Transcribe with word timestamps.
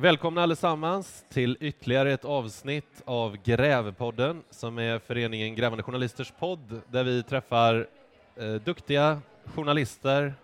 Välkomna 0.00 0.42
allesammans 0.42 1.24
till 1.28 1.56
ytterligare 1.60 2.12
ett 2.12 2.24
avsnitt 2.24 3.02
av 3.04 3.36
Grävpodden 3.36 4.42
som 4.50 4.78
är 4.78 4.98
föreningen 4.98 5.54
Grävande 5.54 5.82
Journalisters 5.82 6.32
podd 6.38 6.80
där 6.88 7.04
vi 7.04 7.22
träffar 7.22 7.88
eh, 8.36 8.54
duktiga 8.54 9.20
journalister 9.44 10.34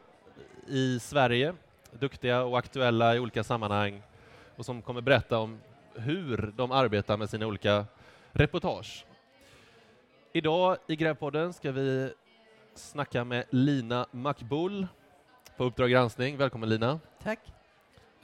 i 0.67 0.99
Sverige, 1.01 1.55
duktiga 1.93 2.43
och 2.43 2.59
aktuella 2.59 3.17
i 3.17 3.19
olika 3.19 3.45
sammanhang 3.45 4.03
och 4.57 4.65
som 4.65 4.83
kommer 4.83 5.01
berätta 5.01 5.39
om 5.39 5.61
hur 5.95 6.53
de 6.57 6.73
arbetar 6.73 7.17
med 7.17 7.31
sina 7.31 7.47
olika 7.47 7.85
reportage. 8.33 9.07
Idag 10.33 10.77
i 10.87 10.97
Grävpodden 10.97 11.53
ska 11.53 11.73
vi 11.73 12.13
snacka 12.75 13.25
med 13.25 13.45
Lina 13.51 14.07
Makbull 14.11 14.87
på 15.57 15.65
Uppdrag 15.65 15.91
granskning. 15.91 16.37
Välkommen 16.37 16.69
Lina. 16.69 17.01
Tack. 17.23 17.54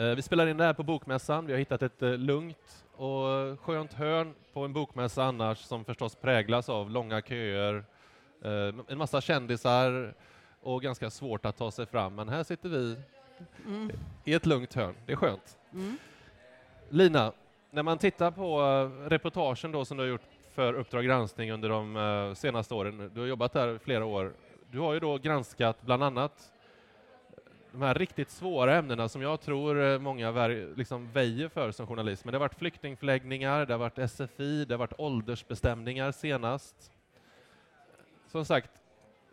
Eh, 0.00 0.14
vi 0.14 0.22
spelar 0.22 0.46
in 0.46 0.56
det 0.56 0.64
här 0.64 0.72
på 0.72 0.82
Bokmässan. 0.82 1.46
Vi 1.46 1.52
har 1.52 1.58
hittat 1.58 1.82
ett 1.82 2.02
eh, 2.02 2.10
lugnt 2.10 2.86
och 2.92 3.60
skönt 3.60 3.92
hörn 3.92 4.34
på 4.52 4.64
en 4.64 4.72
bokmässa 4.72 5.24
annars 5.24 5.58
som 5.58 5.84
förstås 5.84 6.14
präglas 6.14 6.68
av 6.68 6.90
långa 6.90 7.22
köer, 7.22 7.84
eh, 8.44 8.74
en 8.88 8.98
massa 8.98 9.20
kändisar 9.20 10.14
och 10.60 10.82
ganska 10.82 11.10
svårt 11.10 11.46
att 11.46 11.56
ta 11.56 11.70
sig 11.70 11.86
fram. 11.86 12.14
Men 12.14 12.28
här 12.28 12.42
sitter 12.42 12.68
vi 12.68 12.96
Mm. 13.66 13.90
i 14.24 14.34
ett 14.34 14.46
lugnt 14.46 14.74
hörn. 14.74 14.94
Det 15.06 15.12
är 15.12 15.16
skönt. 15.16 15.58
Mm. 15.72 15.96
Lina, 16.88 17.32
när 17.70 17.82
man 17.82 17.98
tittar 17.98 18.30
på 18.30 18.60
reportagen 19.08 19.72
då 19.72 19.84
som 19.84 19.96
du 19.96 20.02
har 20.02 20.08
gjort 20.08 20.28
för 20.54 20.74
Uppdrag 20.74 21.04
granskning 21.04 21.52
under 21.52 21.68
de 21.68 22.34
senaste 22.36 22.74
åren, 22.74 23.10
du 23.14 23.20
har 23.20 23.26
jobbat 23.26 23.52
där 23.52 23.78
flera 23.78 24.04
år, 24.04 24.32
du 24.70 24.78
har 24.78 24.94
ju 24.94 25.00
då 25.00 25.18
granskat 25.18 25.82
bland 25.82 26.02
annat 26.04 26.52
de 27.72 27.82
här 27.82 27.94
riktigt 27.94 28.30
svåra 28.30 28.76
ämnena 28.76 29.08
som 29.08 29.22
jag 29.22 29.40
tror 29.40 29.82
eh, 29.82 29.98
många 29.98 30.48
liksom 30.76 31.12
väjer 31.12 31.48
för 31.48 31.72
som 31.72 31.86
journalist. 31.86 32.24
Men 32.24 32.32
det 32.32 32.38
har 32.38 32.40
varit 32.40 32.58
flyktingförläggningar, 32.58 33.66
det 33.66 33.74
har 33.74 33.78
varit 33.78 34.10
SFI, 34.10 34.64
det 34.64 34.74
har 34.74 34.78
varit 34.78 34.98
åldersbestämningar 34.98 36.12
senast. 36.12 36.92
Som 38.26 38.44
sagt, 38.44 38.70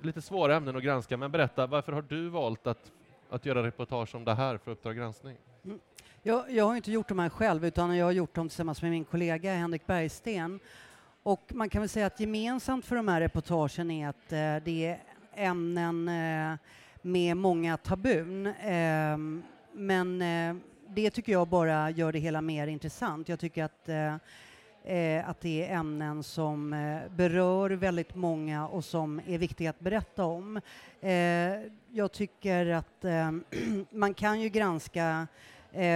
lite 0.01 0.21
svåra 0.21 0.55
ämnen 0.55 0.75
att 0.75 0.83
granska, 0.83 1.17
men 1.17 1.31
berätta, 1.31 1.67
varför 1.67 1.91
har 1.91 2.01
du 2.01 2.29
valt 2.29 2.67
att, 2.67 2.91
att 3.29 3.45
göra 3.45 3.63
reportage 3.63 4.15
om 4.15 4.25
det 4.25 4.33
här 4.33 4.57
för 4.57 4.71
Uppdrag 4.71 4.95
granskning? 4.95 5.37
Mm. 5.65 5.79
Jag, 6.23 6.51
jag 6.51 6.65
har 6.65 6.75
inte 6.75 6.91
gjort 6.91 7.07
de 7.07 7.19
här 7.19 7.29
själv, 7.29 7.65
utan 7.65 7.97
jag 7.97 8.05
har 8.05 8.11
gjort 8.11 8.33
dem 8.35 8.49
tillsammans 8.49 8.81
med 8.81 8.91
min 8.91 9.05
kollega 9.05 9.53
Henrik 9.53 9.87
Bergsten. 9.87 10.59
Och 11.23 11.51
man 11.53 11.69
kan 11.69 11.81
väl 11.81 11.89
säga 11.89 12.05
att 12.05 12.19
gemensamt 12.19 12.85
för 12.85 12.95
de 12.95 13.07
här 13.07 13.21
reportagen 13.21 13.91
är 13.91 14.09
att 14.09 14.31
eh, 14.31 14.65
det 14.65 14.85
är 14.85 14.99
ämnen 15.35 16.07
eh, 16.07 16.57
med 17.07 17.37
många 17.37 17.77
tabun. 17.77 18.47
Eh, 18.47 19.17
men 19.73 20.21
eh, 20.21 20.55
det 20.87 21.09
tycker 21.09 21.31
jag 21.31 21.47
bara 21.47 21.89
gör 21.89 22.11
det 22.11 22.19
hela 22.19 22.41
mer 22.41 22.67
intressant. 22.67 23.29
Jag 23.29 23.39
tycker 23.39 23.63
att, 23.63 23.89
eh, 23.89 24.15
eh 24.95 25.29
att 25.29 25.41
det 25.41 25.67
är 25.67 25.75
ämnen 25.75 26.23
som 26.23 26.73
eh, 26.73 27.11
berör 27.15 27.69
väldigt 27.69 28.15
många 28.15 28.67
och 28.67 28.85
som 28.85 29.21
är 29.27 29.37
viktiga 29.37 29.69
att 29.69 29.79
berätta 29.79 30.25
om. 30.25 30.61
Eh, 31.01 31.11
jag 31.91 32.11
tycker 32.11 32.65
att 32.65 33.05
man 33.89 34.13
kan 34.13 34.41
ju 34.41 34.49
granska 34.49 35.27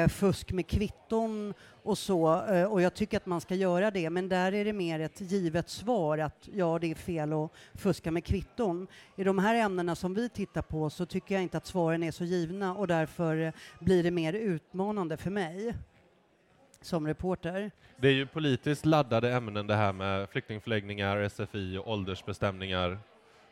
fusk 0.09 0.51
med 0.51 0.67
kvitton 0.67 1.53
och 1.83 1.97
så, 1.97 2.45
eh, 2.45 2.71
och 2.71 2.81
jag 2.81 2.93
tycker 2.93 3.17
att 3.17 3.25
man 3.25 3.41
ska 3.41 3.55
göra 3.55 3.91
det, 3.91 4.09
men 4.09 4.29
där 4.29 4.53
är 4.53 4.65
det 4.65 4.73
mer 4.73 4.99
ett 4.99 5.21
givet 5.21 5.69
svar 5.69 6.17
att 6.17 6.49
ja, 6.53 6.79
det 6.79 6.91
är 6.91 6.95
fel 6.95 7.33
att 7.33 7.51
fuska 7.73 8.11
med 8.11 8.25
kvitton. 8.25 8.87
I 9.15 9.23
de 9.23 9.39
här 9.39 9.55
ämnena 9.55 9.95
som 9.95 10.13
vi 10.13 10.29
tittar 10.29 10.61
på 10.61 10.89
så 10.89 11.05
tycker 11.05 11.35
jag 11.35 11.43
inte 11.43 11.57
att 11.57 11.65
svaren 11.65 12.03
är 12.03 12.11
så 12.11 12.23
givna 12.23 12.75
och 12.75 12.87
därför 12.87 13.37
eh, 13.37 13.53
blir 13.79 14.03
det 14.03 14.11
mer 14.11 14.33
utmanande 14.33 15.17
för 15.17 15.29
mig 15.29 15.73
som 16.81 17.07
reporter. 17.07 17.71
Det 17.97 18.07
är 18.07 18.13
ju 18.13 18.25
politiskt 18.25 18.85
laddade 18.85 19.33
ämnen 19.33 19.67
det 19.67 19.75
här 19.75 19.93
med 19.93 20.29
flyktingförläggningar, 20.29 21.29
SFI 21.29 21.77
och 21.77 21.91
åldersbestämningar. 21.91 22.99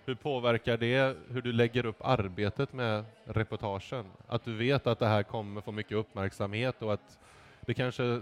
Hur 0.06 0.16
påverkar 0.16 0.78
det 0.78 1.18
hur 1.30 1.42
du 1.42 1.52
lägger 1.52 1.86
upp 1.86 2.02
arbetet 2.02 2.74
med 2.74 3.06
reportagen? 3.26 4.06
Att 4.28 4.46
du 4.46 4.56
vet 4.56 4.88
att 4.88 5.00
det 5.00 5.08
här 5.08 5.24
kommer 5.24 5.62
få 5.62 5.72
mycket 5.72 5.98
uppmärksamhet 5.98 6.82
och 6.82 6.94
att 6.94 7.18
det 7.66 7.74
kanske 7.74 8.22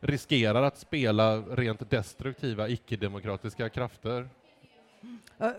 riskerar 0.00 0.62
att 0.62 0.78
spela 0.78 1.36
rent 1.36 1.90
destruktiva, 1.90 2.68
icke-demokratiska 2.68 3.68
krafter? 3.68 4.28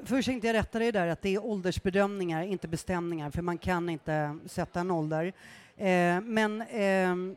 Först 0.04 0.26
tänkte 0.26 0.48
jag 0.48 0.54
rätta 0.54 0.80
dig 0.80 0.92
där, 0.92 1.08
att 1.08 1.22
det 1.22 1.36
är 1.36 1.46
åldersbedömningar, 1.46 2.44
inte 2.44 2.68
bestämningar, 2.68 3.32
för 3.32 3.42
man 3.42 3.58
kan 3.58 3.90
inte 3.90 4.38
sätta 4.46 4.80
en 4.80 4.92
ålder. 4.92 5.34
Eh, 5.78 6.22
men 6.22 6.62
eh, 6.62 7.36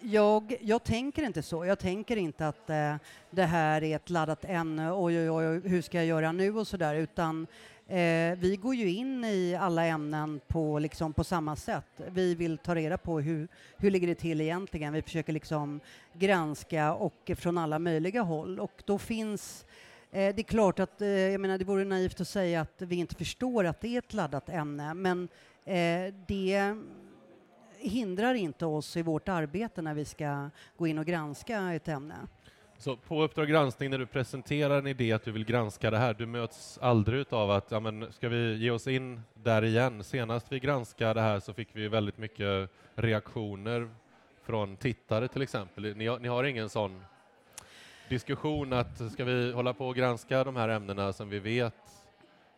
jag, 0.00 0.56
jag, 0.60 0.84
tänker 0.84 1.22
inte 1.22 1.42
så. 1.42 1.64
Jag 1.64 1.78
tänker 1.78 2.16
inte 2.16 2.48
att 2.48 2.70
eh, 2.70 2.94
det 3.30 3.44
här 3.44 3.82
är 3.82 3.96
ett 3.96 4.10
laddat 4.10 4.44
ämne, 4.44 4.92
oj, 4.92 5.30
oj, 5.30 5.30
oj, 5.30 5.60
hur 5.64 5.82
ska 5.82 5.98
jag 5.98 6.06
göra 6.06 6.32
nu 6.32 6.56
och 6.56 6.66
sådär, 6.66 6.94
utan 6.94 7.46
eh, 7.88 8.38
vi 8.38 8.58
går 8.62 8.74
ju 8.74 8.90
in 8.90 9.24
i 9.24 9.56
alla 9.60 9.84
ämnen 9.84 10.40
på, 10.48 10.78
liksom, 10.78 11.12
på 11.12 11.24
samma 11.24 11.56
sätt. 11.56 12.00
Vi 12.08 12.34
vill 12.34 12.58
ta 12.58 12.74
reda 12.74 12.98
på 12.98 13.20
hur, 13.20 13.48
hur 13.76 13.90
ligger 13.90 14.06
det 14.06 14.14
till 14.14 14.40
egentligen. 14.40 14.92
Vi 14.92 15.02
försöker 15.02 15.32
liksom 15.32 15.80
granska 16.12 16.94
och 16.94 17.30
från 17.36 17.58
alla 17.58 17.78
möjliga 17.78 18.22
håll 18.22 18.60
och 18.60 18.82
då 18.84 18.98
finns 18.98 19.66
eh, 20.10 20.34
det 20.34 20.40
är 20.40 20.42
klart 20.42 20.78
att 20.78 21.02
eh, 21.02 21.08
jag 21.08 21.40
menar, 21.40 21.58
det 21.58 21.64
vore 21.64 21.84
naivt 21.84 22.20
att 22.20 22.28
säga 22.28 22.60
att 22.60 22.82
vi 22.82 22.96
inte 22.96 23.14
förstår 23.14 23.64
att 23.64 23.80
det 23.80 23.94
är 23.94 23.98
ett 23.98 24.14
laddat 24.14 24.48
ämne, 24.48 24.94
men 24.94 25.28
eh, 25.64 26.14
det 26.26 26.76
hindrar 27.78 28.34
inte 28.34 28.66
oss 28.66 28.96
i 28.96 29.02
vårt 29.02 29.28
arbete 29.28 29.82
när 29.82 29.94
vi 29.94 30.04
ska 30.04 30.50
gå 30.76 30.86
in 30.86 30.98
och 30.98 31.06
granska 31.06 31.72
ett 31.72 31.88
ämne. 31.88 32.16
Så 32.80 32.96
på 32.96 33.22
Uppdrag 33.22 33.48
granskning, 33.48 33.90
när 33.90 33.98
du 33.98 34.06
presenterar 34.06 34.78
en 34.78 34.86
idé 34.86 35.12
att 35.12 35.24
du 35.24 35.32
vill 35.32 35.44
granska 35.44 35.90
det 35.90 35.98
här, 35.98 36.14
du 36.14 36.26
möts 36.26 36.78
aldrig 36.82 37.26
av 37.30 37.50
att, 37.50 37.70
ja 37.70 37.80
men 37.80 38.12
ska 38.12 38.28
vi 38.28 38.56
ge 38.56 38.70
oss 38.70 38.86
in 38.86 39.22
där 39.34 39.64
igen? 39.64 40.04
Senast 40.04 40.52
vi 40.52 40.60
granskade 40.60 41.14
det 41.14 41.20
här 41.20 41.40
så 41.40 41.52
fick 41.52 41.68
vi 41.72 41.88
väldigt 41.88 42.18
mycket 42.18 42.70
reaktioner 42.94 43.88
från 44.42 44.76
tittare 44.76 45.28
till 45.28 45.42
exempel. 45.42 45.96
Ni, 45.96 46.18
ni 46.18 46.28
har 46.28 46.44
ingen 46.44 46.68
sån 46.68 47.04
diskussion 48.08 48.72
att 48.72 49.12
ska 49.12 49.24
vi 49.24 49.52
hålla 49.52 49.74
på 49.74 49.88
och 49.88 49.96
granska 49.96 50.44
de 50.44 50.56
här 50.56 50.68
ämnena 50.68 51.12
som 51.12 51.28
vi 51.28 51.38
vet 51.38 51.74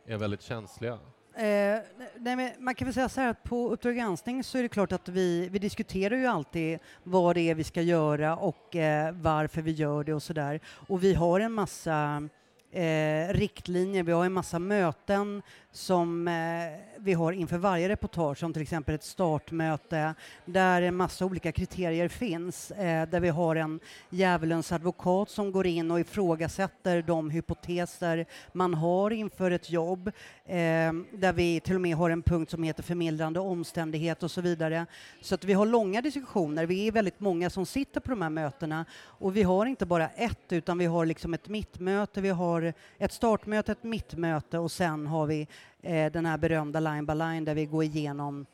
är 0.07 0.17
väldigt 0.17 0.43
känsliga? 0.43 0.99
Eh, 1.35 1.79
nej, 2.19 2.57
man 2.59 2.75
kan 2.75 2.87
väl 2.87 2.95
säga 2.95 3.09
så 3.09 3.21
här 3.21 3.29
att 3.29 3.43
på 3.43 3.71
Uppdrag 3.71 3.97
granskning 3.97 4.45
så 4.45 4.59
är 4.59 4.63
det 4.63 4.69
klart 4.69 4.93
att 4.93 5.09
vi, 5.09 5.49
vi 5.49 5.59
diskuterar 5.59 6.17
ju 6.17 6.27
alltid 6.27 6.79
vad 7.03 7.37
det 7.37 7.41
är 7.41 7.55
vi 7.55 7.65
ska 7.65 7.83
göra 7.83 8.37
och 8.37 8.77
eh, 8.77 9.15
varför 9.15 9.63
vi 9.63 9.71
gör 9.71 10.05
det 10.05 10.15
och 10.15 10.23
så 10.23 10.33
där. 10.33 10.61
Och 10.67 11.05
vi 11.05 11.15
har 11.15 11.41
en 11.41 11.53
massa 11.53 12.29
eh, 12.73 13.29
riktlinjer, 13.29 14.03
vi 14.03 14.13
har 14.13 14.25
en 14.25 14.33
massa 14.33 14.59
möten 14.59 15.43
som 15.73 16.29
eh, 16.29 17.00
vi 17.03 17.13
har 17.13 17.33
inför 17.33 17.59
varje 17.59 17.89
reportage, 17.89 18.39
som 18.39 18.53
till 18.53 18.63
exempel 18.63 18.95
ett 18.95 19.05
startmöte 19.05 20.15
där 20.45 20.83
en 20.83 20.97
massa 20.97 21.25
olika 21.25 21.53
kriterier 21.53 22.09
finns, 22.09 22.71
eh, 22.71 23.09
där 23.09 23.21
vi 23.21 23.29
har 23.29 23.57
en 23.57 23.81
djävulens 24.11 24.73
advokat 24.73 25.31
som 25.31 25.53
går 25.53 25.67
in 25.67 25.91
och 25.91 26.01
ifrågasätter 26.01 27.03
de 27.03 27.31
hypoteser 27.31 28.27
man 28.53 28.75
har 28.75 29.11
inför 29.11 29.51
ett 29.51 29.71
jobb, 29.71 30.09
eh, 30.45 30.93
där 31.13 31.33
vi 31.33 31.61
till 31.61 31.75
och 31.75 31.81
med 31.81 31.97
har 31.97 32.11
en 32.11 32.23
punkt 32.23 32.51
som 32.51 32.63
heter 32.63 32.83
förmildrande 32.83 33.41
omständighet 33.41 34.23
och 34.23 34.31
så 34.31 34.41
vidare. 34.41 34.87
Så 35.21 35.35
att 35.35 35.45
vi 35.45 35.53
har 35.53 35.67
långa 35.67 36.03
diskussioner, 36.03 36.67
vi 36.67 36.89
är 36.89 36.93
väldigt 36.93 37.21
många 37.21 37.51
som 37.51 37.67
sitter 37.67 38.01
på 38.01 38.11
de 38.11 38.23
här 38.23 38.31
mötena 38.31 38.85
och 39.03 39.37
vi 39.37 39.43
har 39.43 39.67
inte 39.67 39.87
bara 39.87 40.09
ett, 40.09 40.53
utan 40.53 40.79
vi 40.79 40.87
har 40.87 41.07
liksom 41.07 41.35
ett 41.35 41.49
mittmöte, 41.49 42.21
vi 42.21 42.29
har 42.29 42.73
ett 42.99 43.13
startmöte, 43.13 43.73
ett 43.73 43.83
mittmöte 43.83 44.59
och 44.59 44.73
sen 44.73 45.07
har 45.07 45.27
vi 45.27 45.49
eh, 45.83 46.13
den 46.13 46.27
här 46.27 46.39
berömda 46.39 46.81
line 46.81 47.07
by 47.07 47.15
line 47.15 47.45
där 47.45 47.55
vi 47.55 47.67
går 47.67 47.85
igenom 47.85 48.47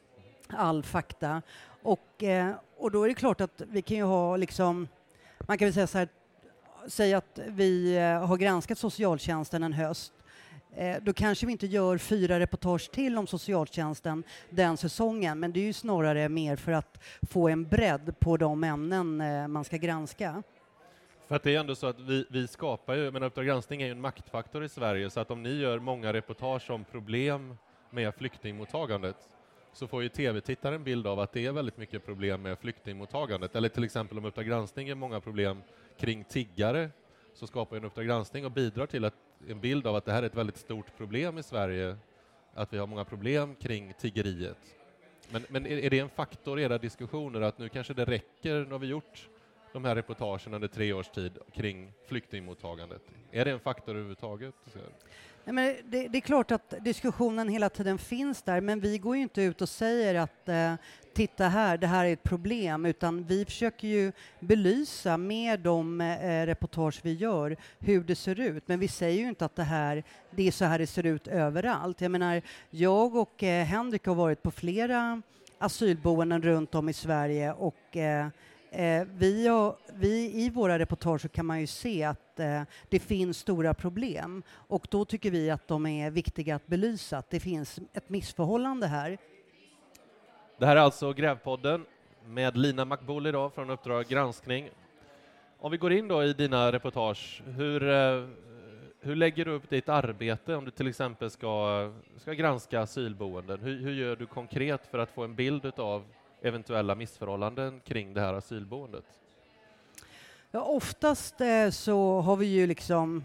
all 0.48 0.82
fakta. 0.82 1.42
Och, 1.82 2.22
eh, 2.22 2.54
och 2.76 2.90
då 2.90 3.02
är 3.02 3.08
det 3.08 3.14
klart 3.14 3.40
att 3.40 3.62
vi 3.66 3.82
kan 3.82 3.96
ju 3.96 4.02
ha 4.02 4.36
liksom, 4.36 4.88
man 5.38 5.58
kan 5.58 5.66
väl 5.66 5.74
säga 5.74 5.86
så 5.86 5.98
här, 5.98 6.08
säga 6.88 7.18
att 7.18 7.38
vi 7.46 7.96
eh, 7.96 8.26
har 8.26 8.36
granskat 8.36 8.78
socialtjänsten 8.78 9.62
en 9.62 9.72
höst 9.72 10.12
eh, 10.76 10.96
då 11.02 11.12
kanske 11.12 11.46
vi 11.46 11.52
inte 11.52 11.66
gör 11.66 11.98
fyra 11.98 12.40
reportage 12.40 12.90
till 12.90 13.18
om 13.18 13.26
socialtjänsten 13.26 14.24
den 14.50 14.76
säsongen, 14.76 15.40
men 15.40 15.52
det 15.52 15.60
är 15.60 15.64
ju 15.64 15.72
snarare 15.72 16.28
mer 16.28 16.56
för 16.56 16.72
att 16.72 16.98
få 17.30 17.48
en 17.48 17.68
bredd 17.68 18.14
på 18.18 18.36
de 18.36 18.64
ämnen 18.64 19.20
eh, 19.20 19.48
man 19.48 19.64
ska 19.64 19.76
granska. 19.76 20.42
För 21.26 21.36
att 21.36 21.42
det 21.42 21.54
är 21.54 21.60
ändå 21.60 21.74
så 21.74 21.86
att 21.86 22.00
vi, 22.00 22.26
vi 22.30 22.46
skapar 22.48 22.94
ju, 22.94 23.10
men 23.10 23.22
Uppdrag 23.22 23.46
granskning 23.46 23.82
är 23.82 23.86
ju 23.86 23.92
en 23.92 24.00
maktfaktor 24.00 24.64
i 24.64 24.68
Sverige, 24.68 25.10
så 25.10 25.20
att 25.20 25.30
om 25.30 25.42
ni 25.42 25.60
gör 25.60 25.78
många 25.78 26.12
reportage 26.12 26.70
om 26.70 26.84
problem 26.84 27.56
med 27.90 28.14
flyktingmottagandet 28.14 29.16
så 29.72 29.86
får 29.86 30.02
ju 30.02 30.08
tv-tittaren 30.08 30.74
en 30.74 30.84
bild 30.84 31.06
av 31.06 31.20
att 31.20 31.32
det 31.32 31.46
är 31.46 31.52
väldigt 31.52 31.76
mycket 31.76 32.04
problem 32.04 32.42
med 32.42 32.58
flyktingmottagandet. 32.58 33.56
Eller 33.56 33.68
till 33.68 33.84
exempel 33.84 34.18
om 34.18 34.24
Uppdrag 34.24 34.46
granskning 34.46 34.88
är 34.88 34.94
många 34.94 35.20
problem 35.20 35.62
kring 35.98 36.24
tiggare 36.24 36.90
så 37.34 37.46
skapar 37.46 37.76
en 37.76 37.84
Uppdrag 37.84 38.06
granskning 38.06 38.44
och 38.44 38.52
bidrar 38.52 38.86
till 38.86 39.04
att, 39.04 39.14
en 39.48 39.60
bild 39.60 39.86
av 39.86 39.96
att 39.96 40.04
det 40.04 40.12
här 40.12 40.22
är 40.22 40.26
ett 40.26 40.34
väldigt 40.34 40.56
stort 40.56 40.96
problem 40.96 41.38
i 41.38 41.42
Sverige, 41.42 41.96
att 42.54 42.72
vi 42.72 42.78
har 42.78 42.86
många 42.86 43.04
problem 43.04 43.54
kring 43.54 43.92
tiggeriet. 43.98 44.58
Men, 45.30 45.46
men 45.48 45.66
är 45.66 45.90
det 45.90 45.98
en 45.98 46.08
faktor 46.08 46.60
i 46.60 46.62
era 46.62 46.78
diskussioner 46.78 47.40
att 47.40 47.58
nu 47.58 47.68
kanske 47.68 47.94
det 47.94 48.04
räcker, 48.04 48.64
nu 48.64 48.72
har 48.72 48.78
vi 48.78 48.86
gjort 48.86 49.28
de 49.76 49.84
här 49.84 49.94
reportagen 49.94 50.54
under 50.54 50.68
tre 50.68 50.92
års 50.92 51.08
tid 51.08 51.38
kring 51.52 51.92
flyktingmottagandet. 52.08 53.02
Är 53.30 53.44
det 53.44 53.50
en 53.50 53.60
faktor 53.60 53.92
överhuvudtaget? 53.92 54.54
Nej, 55.44 55.54
men 55.54 55.76
det, 55.90 56.08
det, 56.08 56.18
är 56.18 56.20
klart 56.20 56.50
att 56.50 56.74
diskussionen 56.80 57.48
hela 57.48 57.68
tiden 57.68 57.98
finns 57.98 58.42
där, 58.42 58.60
men 58.60 58.80
vi 58.80 58.98
går 58.98 59.16
ju 59.16 59.22
inte 59.22 59.42
ut 59.42 59.62
och 59.62 59.68
säger 59.68 60.14
att 60.14 60.48
eh, 60.48 60.74
titta 61.14 61.48
här, 61.48 61.78
det 61.78 61.86
här 61.86 62.04
är 62.04 62.12
ett 62.12 62.22
problem, 62.22 62.86
utan 62.86 63.24
vi 63.24 63.44
försöker 63.44 63.88
ju 63.88 64.12
belysa 64.40 65.16
med 65.16 65.60
de 65.60 66.00
eh, 66.00 66.46
reportage 66.46 67.00
vi 67.02 67.12
gör 67.12 67.56
hur 67.78 68.04
det 68.04 68.16
ser 68.16 68.40
ut. 68.40 68.68
Men 68.68 68.78
vi 68.78 68.88
säger 68.88 69.22
ju 69.22 69.28
inte 69.28 69.44
att 69.44 69.56
det 69.56 69.62
här, 69.62 70.04
det 70.30 70.48
är 70.48 70.52
så 70.52 70.64
här 70.64 70.78
det 70.78 70.86
ser 70.86 71.06
ut 71.06 71.28
överallt. 71.28 72.00
Jag 72.00 72.10
menar, 72.10 72.42
jag 72.70 73.16
och 73.16 73.42
eh, 73.42 73.64
Henrik 73.64 74.06
har 74.06 74.14
varit 74.14 74.42
på 74.42 74.50
flera 74.50 75.22
asylboenden 75.58 76.42
runt 76.42 76.74
om 76.74 76.88
i 76.88 76.92
Sverige 76.92 77.52
och 77.52 77.96
eh, 77.96 78.28
Eh, 78.76 79.06
vi, 79.14 79.50
och, 79.50 79.78
vi, 79.94 80.44
I 80.44 80.50
våra 80.50 80.78
reportage 80.78 81.32
kan 81.32 81.46
man 81.46 81.60
ju 81.60 81.66
se 81.66 82.04
att 82.04 82.40
eh, 82.40 82.62
det 82.88 82.98
finns 82.98 83.38
stora 83.38 83.74
problem 83.74 84.42
och 84.50 84.86
då 84.90 85.04
tycker 85.04 85.30
vi 85.30 85.50
att 85.50 85.68
de 85.68 85.86
är 85.86 86.10
viktiga 86.10 86.56
att 86.56 86.66
belysa, 86.66 87.18
att 87.18 87.30
det 87.30 87.40
finns 87.40 87.80
ett 87.92 88.08
missförhållande 88.08 88.86
här. 88.86 89.18
Det 90.58 90.66
här 90.66 90.76
är 90.76 90.80
alltså 90.80 91.12
Grävpodden 91.12 91.86
med 92.26 92.56
Lina 92.56 92.84
Makboul 92.84 93.26
idag 93.26 93.54
från 93.54 93.70
Uppdrag 93.70 94.06
granskning. 94.06 94.70
Om 95.58 95.70
vi 95.70 95.76
går 95.76 95.92
in 95.92 96.08
då 96.08 96.24
i 96.24 96.32
dina 96.32 96.72
reportage, 96.72 97.42
hur, 97.46 97.88
eh, 97.88 98.28
hur 99.00 99.16
lägger 99.16 99.44
du 99.44 99.50
upp 99.50 99.70
ditt 99.70 99.88
arbete 99.88 100.54
om 100.54 100.64
du 100.64 100.70
till 100.70 100.88
exempel 100.88 101.30
ska, 101.30 101.92
ska 102.16 102.32
granska 102.32 102.80
asylboenden? 102.80 103.60
Hur, 103.60 103.80
hur 103.80 103.92
gör 103.92 104.16
du 104.16 104.26
konkret 104.26 104.86
för 104.86 104.98
att 104.98 105.10
få 105.10 105.24
en 105.24 105.34
bild 105.34 105.72
av 105.76 106.04
eventuella 106.42 106.94
missförhållanden 106.94 107.80
kring 107.80 108.14
det 108.14 108.20
här 108.20 108.34
asylboendet? 108.34 109.04
Ja, 110.50 110.62
oftast 110.62 111.40
eh, 111.40 111.70
så 111.70 112.20
har 112.20 112.36
vi 112.36 112.46
ju 112.46 112.66
liksom 112.66 113.24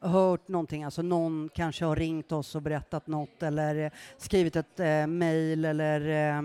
hört 0.00 0.48
någonting, 0.48 0.84
alltså 0.84 1.02
någon 1.02 1.50
kanske 1.54 1.84
har 1.84 1.96
ringt 1.96 2.32
oss 2.32 2.54
och 2.54 2.62
berättat 2.62 3.06
något 3.06 3.42
eller 3.42 3.90
skrivit 4.16 4.56
ett 4.56 4.80
eh, 4.80 5.06
mejl 5.06 5.64
eller 5.64 6.00
eh, 6.36 6.42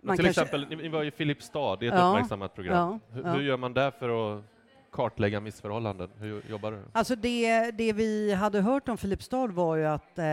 man 0.00 0.16
till 0.16 0.24
kanske... 0.24 0.42
exempel, 0.42 0.78
ni 0.78 0.88
var 0.88 1.04
i 1.04 1.10
Filipstad, 1.10 1.76
det 1.76 1.86
är 1.86 1.92
ett 1.92 1.98
ja, 1.98 2.08
uppmärksammat 2.08 2.54
program. 2.54 2.74
Ja, 2.76 3.14
hur, 3.14 3.22
ja. 3.22 3.32
hur, 3.32 3.42
gör 3.42 3.56
man 3.56 3.74
där 3.74 3.90
för 3.90 4.36
att 4.36 4.44
kartlägga 4.90 5.40
missförhållanden? 5.40 6.10
Hur 6.18 6.42
jobbar 6.50 6.72
du? 6.72 6.82
Alltså 6.92 7.16
det, 7.16 7.70
det 7.70 7.92
vi 7.92 8.32
hade 8.32 8.60
hört 8.60 8.88
om 8.88 8.98
Filipstad 8.98 9.46
var 9.46 9.76
ju 9.76 9.84
att 9.84 10.18
eh, 10.18 10.24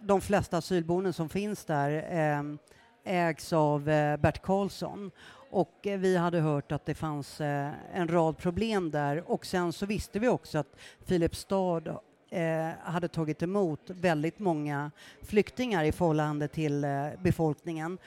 de 0.00 0.20
flesta 0.20 0.56
asylboenden 0.56 1.12
som 1.12 1.28
finns 1.28 1.64
där 1.64 1.90
eh, 1.90 2.42
ägs 3.04 3.52
av 3.52 3.88
eh, 3.88 4.16
Bert 4.16 4.42
Karlsson. 4.42 5.10
Och 5.50 5.86
eh, 5.86 5.98
vi 5.98 6.16
hade 6.16 6.40
hört 6.40 6.72
att 6.72 6.86
det 6.86 6.94
fanns 6.94 7.40
eh, 7.40 7.70
en 7.94 8.08
rad 8.08 8.38
problem 8.38 8.90
där 8.90 9.30
och 9.30 9.46
sen 9.46 9.72
så 9.72 9.86
visste 9.86 10.18
vi 10.18 10.28
också 10.28 10.58
att 10.58 10.76
Filipstad 11.04 12.00
hade 12.80 13.08
tagit 13.08 13.42
emot 13.42 13.80
väldigt 13.86 14.38
många 14.38 14.90
flyktingar 15.22 15.84
i 15.84 15.92
förhållande 15.92 16.48
till 16.48 16.86
befolkningen. 17.22 17.98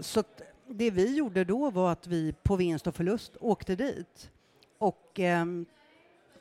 så 0.00 0.22
det 0.66 0.90
vi 0.90 1.16
gjorde 1.16 1.44
då 1.44 1.70
var 1.70 1.92
att 1.92 2.06
vi 2.06 2.34
på 2.42 2.56
vinst 2.56 2.86
och 2.86 2.94
förlust 2.94 3.36
åkte 3.40 3.76
dit. 3.76 4.30
Och 4.78 5.10
ehm, 5.20 5.66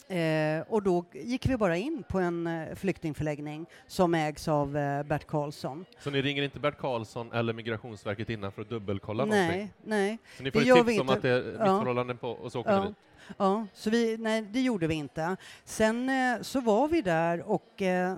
Eh, 0.10 0.62
och 0.68 0.84
då 0.84 1.06
gick 1.14 1.46
vi 1.46 1.58
bara 1.58 1.78
in 1.78 2.04
på 2.10 2.20
en 2.20 2.48
eh, 2.48 2.76
flyktingförläggning 2.76 3.66
som 3.88 4.16
ägs 4.16 4.48
av 4.48 4.78
eh, 4.78 5.04
Bert 5.04 5.28
Karlsson. 5.28 5.86
Så 6.00 6.10
ni 6.10 6.22
ringer 6.22 6.44
inte 6.44 6.60
Bert 6.60 6.78
Karlsson 6.78 7.32
eller 7.32 7.54
Migrationsverket 7.54 8.30
innan 8.30 8.52
för 8.52 8.62
att 8.62 8.70
dubbelkolla 8.70 9.26
nej, 9.26 9.42
någonting? 9.42 9.74
Nej, 9.84 10.18
Så 10.38 10.44
ni 10.44 10.52
får 10.52 10.60
det 10.60 10.70
ett 10.70 10.88
tips 10.88 11.02
om 11.02 11.10
att 11.10 11.22
det 11.22 11.30
är 11.30 11.44
missförhållanden 11.44 12.18
ja. 12.22 12.28
på 12.28 12.44
och 12.44 12.52
så 12.52 12.60
åker 12.60 12.72
ja. 12.72 12.82
ni 12.82 12.88
dit? 12.88 12.96
Ja, 13.38 13.68
så 13.74 13.90
vi, 13.90 14.18
nej, 14.18 14.42
det 14.42 14.62
gjorde 14.62 14.88
vi 14.88 14.96
inte. 14.96 15.36
Sen 15.64 16.10
eh, 16.10 16.42
så 16.42 16.62
var 16.62 16.88
vi 16.88 17.02
där 17.02 17.50
och, 17.50 17.82
eh, 17.82 18.16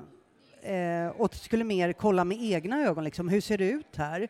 eh, 0.62 1.10
och 1.10 1.36
skulle 1.36 1.64
mer 1.64 1.94
kolla 1.94 2.26
med 2.26 2.38
egna 2.42 2.82
ögon, 2.82 3.04
liksom, 3.04 3.30
hur 3.30 3.42
ser 3.42 3.58
det 3.58 3.70
ut 3.70 3.96
här? 3.96 4.28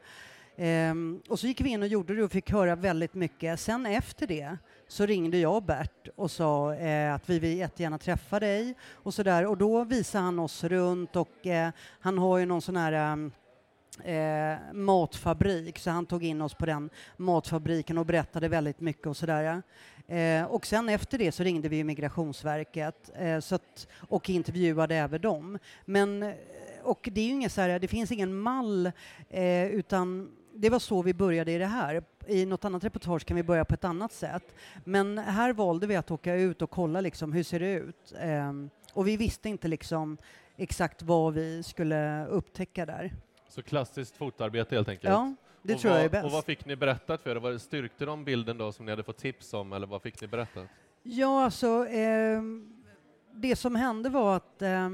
Ehm, 0.58 1.22
och 1.30 1.40
så 1.40 1.48
gick 1.48 1.62
vi 1.62 1.70
in 1.70 1.82
och 1.82 1.88
gjorde 1.88 2.16
det 2.16 2.24
och 2.24 2.32
fick 2.32 2.52
höra 2.52 2.76
väldigt 2.76 3.14
mycket. 3.14 3.60
Sen 3.60 3.86
efter 3.86 4.28
det 4.28 4.58
så 4.92 5.06
ringde 5.06 5.38
jag 5.38 5.64
Bert 5.64 6.08
och 6.16 6.32
sa 6.32 6.74
eh, 6.74 7.14
att 7.14 7.30
vi 7.30 7.40
vill 7.40 7.58
jättegärna 7.58 7.98
träffa 7.98 8.40
dig 8.40 8.76
och 8.92 9.14
så 9.14 9.24
där. 9.24 9.46
Och 9.46 9.58
då 9.58 9.84
visade 9.84 10.24
han 10.24 10.40
oss 10.40 10.64
runt 10.64 11.16
och 11.16 11.48
eh, 11.48 11.70
han 12.00 12.18
har 12.18 12.38
ju 12.38 12.46
någon 12.46 12.62
sån 12.62 12.78
här 12.78 12.94
eh, 14.04 14.16
eh 14.16 14.58
matfabrik 14.74 15.80
så 15.80 15.90
han 15.90 16.06
tog 16.06 16.24
in 16.24 16.42
oss 16.42 16.54
på 16.54 16.66
den 16.66 16.90
matfabriken 17.18 17.98
och 17.98 18.06
berättade 18.06 18.48
väldigt 18.48 18.80
mycket 18.80 19.08
och 19.08 19.18
sådär. 19.18 19.62
Eh, 20.08 20.44
och 20.44 20.66
sen 20.66 20.90
efter 20.90 21.18
det 21.18 21.32
så 21.32 21.44
ringde 21.44 21.70
vi 21.70 21.84
Migrationsverket 21.84 23.12
eh, 23.16 23.40
så 23.40 23.56
att, 23.56 23.88
och 24.10 24.30
intervjuade 24.30 24.96
även 24.96 25.22
dem. 25.22 25.60
Men 25.86 26.24
eh, 26.24 26.34
och 26.84 27.10
det 27.12 27.22
är 27.22 27.26
ju 27.26 27.32
inget 27.32 27.52
så 27.52 27.62
här, 27.62 27.80
det 27.80 27.88
finns 27.88 28.12
ingen 28.12 28.36
mall 28.36 28.92
eh, 29.30 29.66
utan 29.66 30.32
det 30.56 30.70
var 30.70 30.80
så 30.80 31.02
vi 31.02 31.14
började 31.14 31.52
i 31.52 31.58
det 31.58 31.66
här. 31.66 32.04
I 32.28 32.46
något 32.46 32.66
annat 32.66 32.84
reportage 32.84 33.26
kan 33.26 33.38
vi 33.38 33.44
börja 33.44 33.66
på 33.66 33.74
ett 33.74 33.84
annat 33.84 34.12
sätt. 34.12 34.56
Men 34.84 35.18
här 35.18 35.54
valde 35.54 35.88
vi 35.88 35.96
att 35.96 36.12
åka 36.12 36.36
ut 36.36 36.62
och 36.62 36.70
kolla 36.70 37.02
liksom, 37.02 37.34
hur 37.34 37.44
ser 37.44 37.60
det 37.60 37.74
ut. 37.74 38.14
Um, 38.24 38.70
och 38.94 39.08
vi 39.08 39.18
visste 39.18 39.50
inte 39.50 39.68
liksom 39.68 40.18
exakt 40.58 41.02
vad 41.02 41.34
vi 41.34 41.64
skulle 41.64 42.26
upptäcka 42.26 42.86
där. 42.86 43.14
Så 43.50 43.64
klassiskt 43.64 44.18
fotarbete 44.18 44.76
helt 44.76 44.88
enkelt? 44.88 45.12
Ja, 45.12 45.36
det 45.62 45.74
och 45.74 45.80
tror 45.80 45.92
vad, 45.92 46.00
jag 46.00 46.06
är 46.06 46.10
bäst. 46.10 46.26
Och 46.26 46.32
vad 46.32 46.46
fick 46.46 46.66
ni 46.66 46.76
berättat 46.76 47.22
för 47.22 47.54
er? 47.54 47.58
Styrkte 47.58 48.06
de 48.06 48.26
bilden 48.26 48.58
då 48.58 48.72
som 48.72 48.86
ni 48.86 48.92
hade 48.92 49.04
fått 49.04 49.18
tips 49.18 49.54
om 49.54 49.74
eller 49.74 49.88
vad 49.88 50.02
fick 50.02 50.22
ni 50.22 50.28
berättat? 50.28 50.66
Ja, 51.04 51.44
alltså 51.44 51.88
eh, 51.88 52.42
det 53.34 53.56
som 53.56 53.76
hände 53.76 54.10
var 54.10 54.36
att 54.36 54.62
eh, 54.62 54.90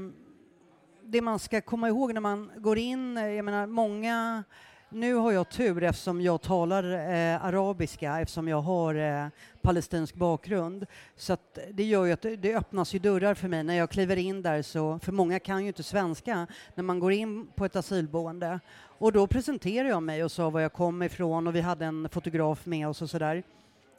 det 1.02 1.22
man 1.22 1.38
ska 1.38 1.60
komma 1.60 1.88
ihåg 1.88 2.14
när 2.14 2.20
man 2.20 2.50
går 2.56 2.78
in, 2.78 3.16
jag 3.16 3.44
menar 3.44 3.66
många 3.66 4.44
nu 4.90 5.14
har 5.14 5.32
jag 5.32 5.48
tur 5.48 5.82
eftersom 5.82 6.20
jag 6.20 6.42
talar 6.42 6.84
eh, 6.84 7.44
arabiska, 7.44 8.20
eftersom 8.20 8.48
jag 8.48 8.60
har 8.60 8.94
eh, 8.94 9.26
palestinsk 9.62 10.14
bakgrund. 10.14 10.86
Så 11.16 11.36
det 11.72 11.84
gör 11.84 12.04
ju 12.04 12.12
att 12.12 12.26
det 12.38 12.54
öppnas 12.54 12.94
ju 12.94 12.98
dörrar 12.98 13.34
för 13.34 13.48
mig 13.48 13.64
när 13.64 13.74
jag 13.74 13.90
kliver 13.90 14.16
in 14.16 14.42
där, 14.42 14.62
så, 14.62 14.98
för 14.98 15.12
många 15.12 15.38
kan 15.38 15.62
ju 15.62 15.68
inte 15.68 15.82
svenska 15.82 16.46
när 16.74 16.84
man 16.84 16.98
går 16.98 17.12
in 17.12 17.46
på 17.54 17.64
ett 17.64 17.76
asylboende. 17.76 18.60
Och 18.98 19.12
då 19.12 19.26
presenterade 19.26 19.88
jag 19.88 20.02
mig 20.02 20.24
och 20.24 20.32
sa 20.32 20.50
var 20.50 20.60
jag 20.60 20.72
kom 20.72 21.02
ifrån 21.02 21.46
och 21.46 21.54
vi 21.54 21.60
hade 21.60 21.84
en 21.84 22.08
fotograf 22.08 22.66
med 22.66 22.88
oss 22.88 23.02
och 23.02 23.10
sådär. 23.10 23.42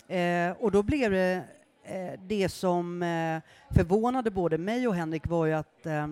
Eh, 0.07 0.51
och 0.59 0.71
då 0.71 0.83
blev 0.83 1.11
det 1.11 1.43
eh, 1.83 2.19
det 2.27 2.49
som 2.49 3.03
eh, 3.03 3.41
förvånade 3.75 4.31
både 4.31 4.57
mig 4.57 4.87
och 4.87 4.95
Henrik 4.95 5.27
var 5.27 5.45
ju 5.45 5.53
att 5.53 5.85
eh, 5.85 6.07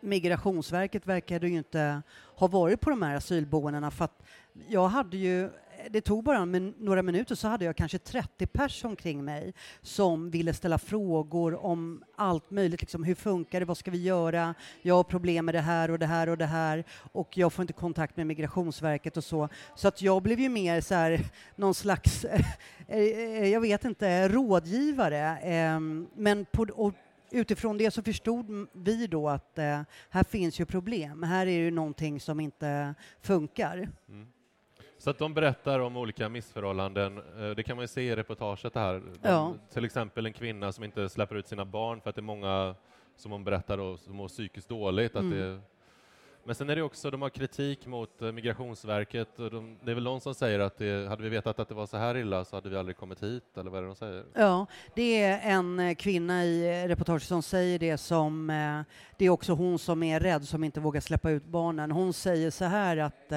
Migrationsverket 0.00 1.06
verkade 1.06 1.48
ju 1.48 1.56
inte 1.56 2.02
ha 2.36 2.46
varit 2.46 2.80
på 2.80 2.90
de 2.90 3.02
här 3.02 3.16
asylboendena 3.16 3.90
för 3.90 4.04
att 4.04 4.22
jag 4.68 4.88
hade 4.88 5.16
ju 5.16 5.50
det 5.90 6.00
tog 6.00 6.24
bara 6.24 6.44
min, 6.44 6.74
några 6.78 7.02
minuter 7.02 7.34
så 7.34 7.48
hade 7.48 7.64
jag 7.64 7.76
kanske 7.76 7.98
30 7.98 8.46
pers 8.46 8.84
omkring 8.84 9.24
mig 9.24 9.54
som 9.82 10.30
ville 10.30 10.54
ställa 10.54 10.78
frågor 10.78 11.64
om 11.64 12.04
allt 12.16 12.50
möjligt. 12.50 12.80
Liksom, 12.80 13.04
hur 13.04 13.14
funkar 13.14 13.60
det? 13.60 13.66
Vad 13.66 13.76
ska 13.76 13.90
vi 13.90 14.02
göra? 14.02 14.54
Jag 14.82 14.94
har 14.94 15.04
problem 15.04 15.44
med 15.44 15.54
det 15.54 15.60
här 15.60 15.90
och 15.90 15.98
det 15.98 16.06
här 16.06 16.28
och 16.28 16.38
det 16.38 16.46
här 16.46 16.84
och 17.12 17.38
jag 17.38 17.52
får 17.52 17.62
inte 17.62 17.72
kontakt 17.72 18.16
med 18.16 18.26
Migrationsverket 18.26 19.16
och 19.16 19.24
så. 19.24 19.48
Så 19.74 19.88
att 19.88 20.02
jag 20.02 20.22
blev 20.22 20.40
ju 20.40 20.48
mer 20.48 20.80
så 20.80 20.94
här, 20.94 21.20
någon 21.56 21.74
slags, 21.74 22.24
eh, 22.24 22.46
eh, 22.88 23.48
jag 23.48 23.60
vet 23.60 23.84
inte, 23.84 24.28
rådgivare. 24.28 25.38
Ehm, 25.42 26.06
men 26.14 26.44
på, 26.44 26.92
utifrån 27.30 27.78
det 27.78 27.90
så 27.90 28.02
förstod 28.02 28.68
vi 28.72 29.06
då 29.06 29.28
att 29.28 29.58
eh, 29.58 29.80
här 30.10 30.24
finns 30.24 30.60
ju 30.60 30.66
problem. 30.66 31.22
Här 31.22 31.46
är 31.46 31.64
det 31.64 31.70
någonting 31.70 32.20
som 32.20 32.40
inte 32.40 32.94
funkar. 33.20 33.88
Mm. 34.08 34.28
Så 34.98 35.10
att 35.10 35.18
de 35.18 35.34
berättar 35.34 35.80
om 35.80 35.96
olika 35.96 36.28
missförhållanden. 36.28 37.18
Eh, 37.18 37.50
det 37.50 37.62
kan 37.62 37.76
man 37.76 37.82
ju 37.82 37.88
se 37.88 38.02
i 38.02 38.16
reportaget 38.16 38.74
här. 38.74 38.92
De, 38.94 39.28
ja. 39.28 39.54
Till 39.72 39.84
exempel 39.84 40.26
en 40.26 40.32
kvinna 40.32 40.72
som 40.72 40.84
inte 40.84 41.08
släpper 41.08 41.34
ut 41.34 41.46
sina 41.46 41.64
barn 41.64 42.00
för 42.00 42.10
att 42.10 42.16
det 42.16 42.20
är 42.20 42.22
många 42.22 42.74
som 43.16 43.32
hon 43.32 43.44
berättar 43.44 43.76
då, 43.76 43.96
som 43.96 44.16
mår 44.16 44.28
psykiskt 44.28 44.68
dåligt. 44.68 45.16
Att 45.16 45.22
mm. 45.22 45.38
det 45.38 45.60
men 46.46 46.54
sen 46.54 46.70
är 46.70 46.76
det 46.76 46.82
också, 46.82 47.10
de 47.10 47.22
har 47.22 47.28
kritik 47.28 47.86
mot 47.86 48.22
eh, 48.22 48.32
Migrationsverket. 48.32 49.38
Och 49.38 49.50
de, 49.50 49.78
det 49.84 49.90
är 49.90 49.94
väl 49.94 50.04
någon 50.04 50.20
som 50.20 50.34
säger 50.34 50.58
att 50.58 50.78
det, 50.78 51.08
hade 51.08 51.22
vi 51.22 51.28
vetat 51.28 51.58
att 51.58 51.68
det 51.68 51.74
var 51.74 51.86
så 51.86 51.96
här 51.96 52.16
illa 52.16 52.44
så 52.44 52.56
hade 52.56 52.68
vi 52.68 52.76
aldrig 52.76 52.96
kommit 52.96 53.22
hit, 53.22 53.42
eller 53.56 53.70
vad 53.70 53.78
är 53.78 53.82
det 53.82 53.88
de 53.88 53.96
säger? 53.96 54.24
Ja, 54.34 54.66
det 54.94 55.22
är 55.22 55.40
en 55.42 55.80
eh, 55.80 55.94
kvinna 55.94 56.44
i 56.44 56.82
eh, 56.82 56.88
reportaget 56.88 57.22
som 57.22 57.42
säger 57.42 57.78
det 57.78 57.98
som, 57.98 58.46
det 59.16 59.24
är 59.24 59.30
också 59.30 59.52
hon 59.52 59.78
som 59.78 60.02
är 60.02 60.20
rädd, 60.20 60.48
som 60.48 60.64
inte 60.64 60.80
vågar 60.80 61.00
släppa 61.00 61.30
ut 61.30 61.44
barnen. 61.44 61.90
Hon 61.90 62.12
säger 62.12 62.50
så 62.50 62.64
här 62.64 62.96
att 62.96 63.32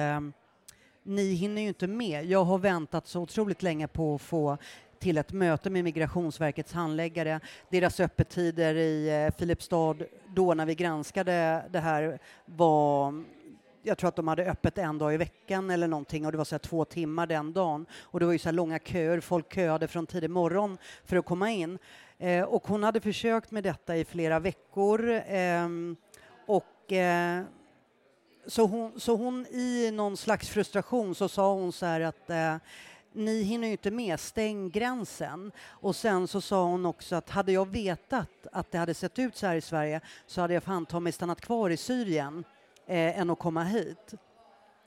ni 1.02 1.34
hinner 1.34 1.62
ju 1.62 1.68
inte 1.68 1.86
med. 1.86 2.24
Jag 2.24 2.44
har 2.44 2.58
väntat 2.58 3.06
så 3.06 3.20
otroligt 3.20 3.62
länge 3.62 3.88
på 3.88 4.14
att 4.14 4.22
få 4.22 4.58
till 5.00 5.18
ett 5.18 5.32
möte 5.32 5.70
med 5.70 5.84
Migrationsverkets 5.84 6.72
handläggare. 6.72 7.40
Deras 7.68 8.00
öppettider 8.00 8.74
i 8.74 9.24
eh, 9.26 9.38
Filipstad 9.38 9.96
då 10.34 10.54
när 10.54 10.66
vi 10.66 10.74
granskade 10.74 11.64
det 11.70 11.78
här 11.78 12.18
var 12.44 13.14
jag 13.82 13.98
tror 13.98 14.08
att 14.08 14.16
de 14.16 14.28
hade 14.28 14.50
öppet 14.50 14.78
en 14.78 14.98
dag 14.98 15.14
i 15.14 15.16
veckan 15.16 15.70
eller 15.70 15.88
någonting 15.88 16.26
och 16.26 16.32
det 16.32 16.38
var 16.38 16.44
så 16.44 16.54
här 16.54 16.58
två 16.58 16.84
timmar 16.84 17.26
den 17.26 17.52
dagen. 17.52 17.86
Och 18.00 18.20
det 18.20 18.26
var 18.26 18.32
ju 18.32 18.38
så 18.38 18.48
här 18.48 18.52
långa 18.52 18.78
köer, 18.78 19.20
folk 19.20 19.54
köade 19.54 19.88
från 19.88 20.06
tidig 20.06 20.30
morgon 20.30 20.78
för 21.04 21.16
att 21.16 21.24
komma 21.24 21.50
in. 21.50 21.78
Eh, 22.18 22.42
och 22.42 22.66
hon 22.68 22.82
hade 22.82 23.00
försökt 23.00 23.50
med 23.50 23.64
detta 23.64 23.96
i 23.96 24.04
flera 24.04 24.38
veckor 24.38 25.10
eh, 25.10 25.68
och 26.46 26.92
eh, 26.92 27.42
så 28.46 28.66
hon, 28.66 29.00
så 29.00 29.16
hon 29.16 29.46
i 29.46 29.90
någon 29.90 30.16
slags 30.16 30.48
frustration 30.48 31.14
så 31.14 31.28
sa 31.28 31.54
hon 31.54 31.72
så 31.72 31.86
här 31.86 32.00
att 32.00 32.30
eh, 32.30 32.56
ni 33.12 33.42
hinner 33.42 33.66
ju 33.66 33.72
inte 33.72 33.90
med, 33.90 34.20
stäng 34.20 34.70
gränsen. 34.70 35.52
Och 35.68 35.96
sen 35.96 36.28
så 36.28 36.40
sa 36.40 36.64
hon 36.64 36.86
också 36.86 37.16
att 37.16 37.30
hade 37.30 37.52
jag 37.52 37.68
vetat 37.68 38.46
att 38.52 38.70
det 38.70 38.78
hade 38.78 38.94
sett 38.94 39.18
ut 39.18 39.36
så 39.36 39.46
här 39.46 39.56
i 39.56 39.60
Sverige 39.60 40.00
så 40.26 40.40
hade 40.40 40.54
jag 40.54 40.62
fan 40.62 40.86
ta 40.86 41.00
mig 41.00 41.12
stannat 41.12 41.40
kvar 41.40 41.70
i 41.70 41.76
Syrien 41.76 42.44
eh, 42.86 43.20
än 43.20 43.30
att 43.30 43.38
komma 43.38 43.64
hit. 43.64 44.14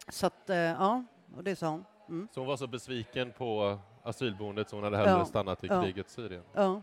Så 0.10 0.26
att, 0.28 0.50
eh, 0.50 0.58
ja, 0.58 1.04
och 1.38 1.44
det 1.44 1.56
sa 1.56 1.68
hon. 1.70 1.86
Mm. 2.10 2.28
Så 2.32 2.40
hon 2.40 2.48
var 2.48 2.58
så 2.58 2.68
besviken 2.68 3.32
på 3.32 3.80
asylboendet 4.04 4.70
så 4.70 4.76
hon 4.76 4.84
hade 4.84 4.98
hellre 4.98 5.12
Ja, 5.12 5.26
stannat 5.26 5.64
i 5.64 5.68
ja. 5.68 6.04
Syrien. 6.08 6.44
Ja. 6.54 6.82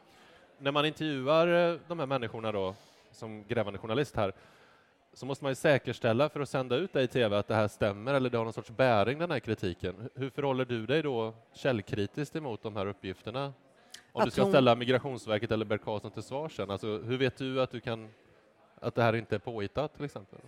När 0.58 0.72
man 0.72 0.86
intervjuar 0.86 1.72
eh, 1.72 1.78
de 1.88 1.98
här 1.98 2.06
människorna 2.06 2.52
då, 2.52 2.74
som 3.10 3.44
grävande 3.44 3.78
journalist 3.78 4.16
här, 4.16 4.32
så 5.12 5.26
måste 5.26 5.44
man 5.44 5.50
ju 5.50 5.54
säkerställa 5.54 6.28
för 6.28 6.40
att 6.40 6.48
sända 6.48 6.76
ut 6.76 6.92
det 6.92 7.02
i 7.02 7.06
tv 7.08 7.36
att 7.38 7.48
det 7.48 7.54
här 7.54 7.68
stämmer 7.68 8.14
eller 8.14 8.30
det 8.30 8.38
har 8.38 8.44
någon 8.44 8.52
sorts 8.52 8.70
bäring 8.70 9.18
den 9.18 9.30
här 9.30 9.38
kritiken. 9.40 10.08
Hur 10.14 10.30
förhåller 10.30 10.64
du 10.64 10.86
dig 10.86 11.02
då 11.02 11.34
källkritiskt 11.54 12.36
emot 12.36 12.62
de 12.62 12.76
här 12.76 12.86
uppgifterna? 12.86 13.52
Om 14.12 14.20
Att 14.20 14.24
du 14.24 14.30
ska 14.30 14.42
hon- 14.42 14.50
ställa 14.50 14.74
Migrationsverket 14.74 15.50
eller 15.52 15.64
Bert 15.64 15.82
Karlsson 15.84 16.10
till 16.10 16.22
svars 16.22 16.56
sen, 16.56 16.70
alltså, 16.70 16.98
hur 16.98 17.16
vet 17.18 17.36
du 17.36 17.62
att 17.62 17.70
du 17.70 17.80
kan 17.80 18.08
att 18.80 18.94
det 18.94 19.02
här 19.02 19.14
inte 19.16 19.34
är 19.34 19.38
påhittat 19.38 19.94
till 19.96 20.04
exempel? 20.04 20.38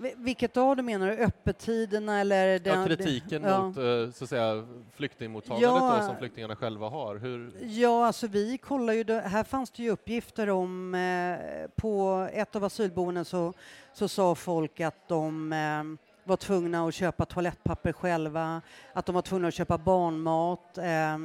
Vi- 0.00 0.14
Vilket 0.16 0.56
av 0.56 0.76
du 0.76 0.82
menar 0.82 1.06
du? 1.06 1.12
Öppettiderna 1.16 2.20
eller? 2.20 2.46
Ja, 2.52 2.58
Den, 2.58 2.86
kritiken 2.86 3.42
ja. 3.42 3.62
mot 3.66 3.76
eh, 3.76 3.82
så 4.14 4.24
att 4.24 4.30
säga, 4.30 4.66
flyktingmottagandet 4.94 5.62
Ja. 5.70 5.96
då, 6.00 6.06
som 6.06 6.16
flyktingarna 6.16 6.56
själva 6.56 6.88
har. 6.88 7.16
Hur, 7.16 7.52
Ja, 7.62 8.06
alltså 8.06 8.26
vi 8.26 8.58
kollar 8.58 8.92
ju, 8.92 9.12
här 9.20 9.44
fanns 9.44 9.70
det 9.70 9.82
ju 9.82 9.90
uppgifter 9.90 10.50
om, 10.50 10.94
eh, 10.94 11.70
på 11.76 12.28
ett 12.32 12.56
av 12.56 12.64
asylboenden 12.64 13.24
så, 13.24 13.52
så 13.92 14.08
sa 14.08 14.34
folk 14.34 14.80
att 14.80 15.08
de 15.08 15.52
eh, 15.52 16.08
var 16.28 16.36
tvungna 16.36 16.86
att 16.88 16.94
köpa 16.94 17.24
toalettpapper 17.24 17.92
själva, 17.92 18.62
att 18.92 19.06
de 19.06 19.14
var 19.14 19.22
tvungna 19.22 19.48
att 19.48 19.54
köpa 19.54 19.78
barnmat. 19.78 20.78
Eh, 20.78 21.18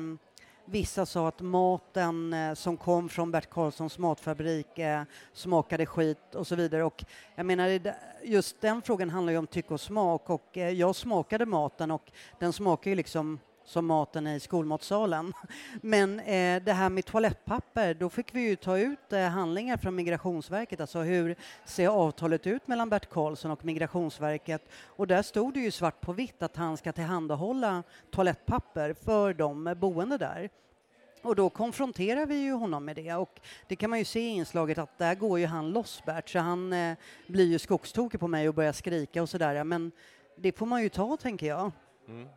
vissa 0.65 1.05
sa 1.05 1.27
att 1.27 1.41
maten 1.41 2.33
eh, 2.33 2.53
som 2.53 2.77
kom 2.77 3.09
från 3.09 3.31
Bert 3.31 3.49
Karlssons 3.49 3.97
matfabrik 3.97 4.79
eh, 4.79 5.01
smakade 5.33 5.85
skit 5.85 6.35
och 6.35 6.47
så 6.47 6.55
vidare. 6.55 6.83
Och 6.83 7.03
jag 7.35 7.45
menar, 7.45 7.81
just 8.23 8.61
den 8.61 8.81
frågan 8.81 9.09
handlar 9.09 9.33
ju 9.33 9.39
om 9.39 9.47
tycke 9.47 9.73
och 9.73 9.81
smak 9.81 10.29
och 10.29 10.57
eh, 10.57 10.69
jag 10.69 10.95
smakade 10.95 11.45
maten 11.45 11.91
och 11.91 12.11
den 12.39 12.53
smakar 12.53 12.91
ju 12.91 12.95
liksom 12.95 13.39
som 13.65 13.85
maten 13.85 14.27
i 14.27 14.39
skolmatsalen. 14.39 15.33
Men 15.81 16.19
eh, 16.19 16.63
det 16.63 16.73
här 16.73 16.89
med 16.89 17.05
toalettpapper, 17.05 17.93
då 17.93 18.09
fick 18.09 18.35
vi 18.35 18.41
ju 18.41 18.55
ta 18.55 18.77
ut 18.77 19.13
eh, 19.13 19.21
handlingar 19.21 19.77
från 19.77 19.95
Migrationsverket, 19.95 20.81
alltså 20.81 20.99
hur 20.99 21.35
ser 21.65 21.87
avtalet 21.87 22.47
ut 22.47 22.67
mellan 22.67 22.89
Bert 22.89 23.09
Karlsson 23.09 23.51
och 23.51 23.65
Migrationsverket? 23.65 24.69
Och 24.85 25.07
där 25.07 25.21
stod 25.21 25.53
det 25.53 25.59
ju 25.59 25.71
svart 25.71 26.01
på 26.01 26.13
vitt 26.13 26.43
att 26.43 26.55
han 26.55 26.77
ska 26.77 26.91
tillhandahålla 26.91 27.83
toalettpapper 28.11 28.93
för 28.93 29.33
de 29.33 29.75
boende 29.77 30.17
där. 30.17 30.49
Och 31.21 31.35
då 31.35 31.49
konfronterar 31.49 32.25
vi 32.25 32.35
ju 32.35 32.53
honom 32.53 32.85
med 32.85 32.95
det 32.95 33.13
och 33.13 33.39
det 33.67 33.75
kan 33.75 33.89
man 33.89 33.99
ju 33.99 34.05
se 34.05 34.19
i 34.19 34.29
inslaget 34.29 34.77
att 34.77 34.97
där 34.97 35.15
går 35.15 35.39
ju 35.39 35.45
han 35.45 35.69
loss 35.69 36.03
Bert, 36.05 36.29
så 36.29 36.39
han 36.39 36.73
eh, 36.73 36.97
blir 37.27 37.45
ju 37.45 37.59
skogstokig 37.59 38.19
på 38.19 38.27
mig 38.27 38.47
och 38.47 38.53
börjar 38.53 38.73
skrika 38.73 39.21
och 39.21 39.29
sådär. 39.29 39.63
Men 39.63 39.91
det 40.35 40.51
får 40.51 40.65
man 40.65 40.83
ju 40.83 40.89
ta, 40.89 41.17
tänker 41.17 41.47
jag. 41.47 41.71
Mm. 42.07 42.27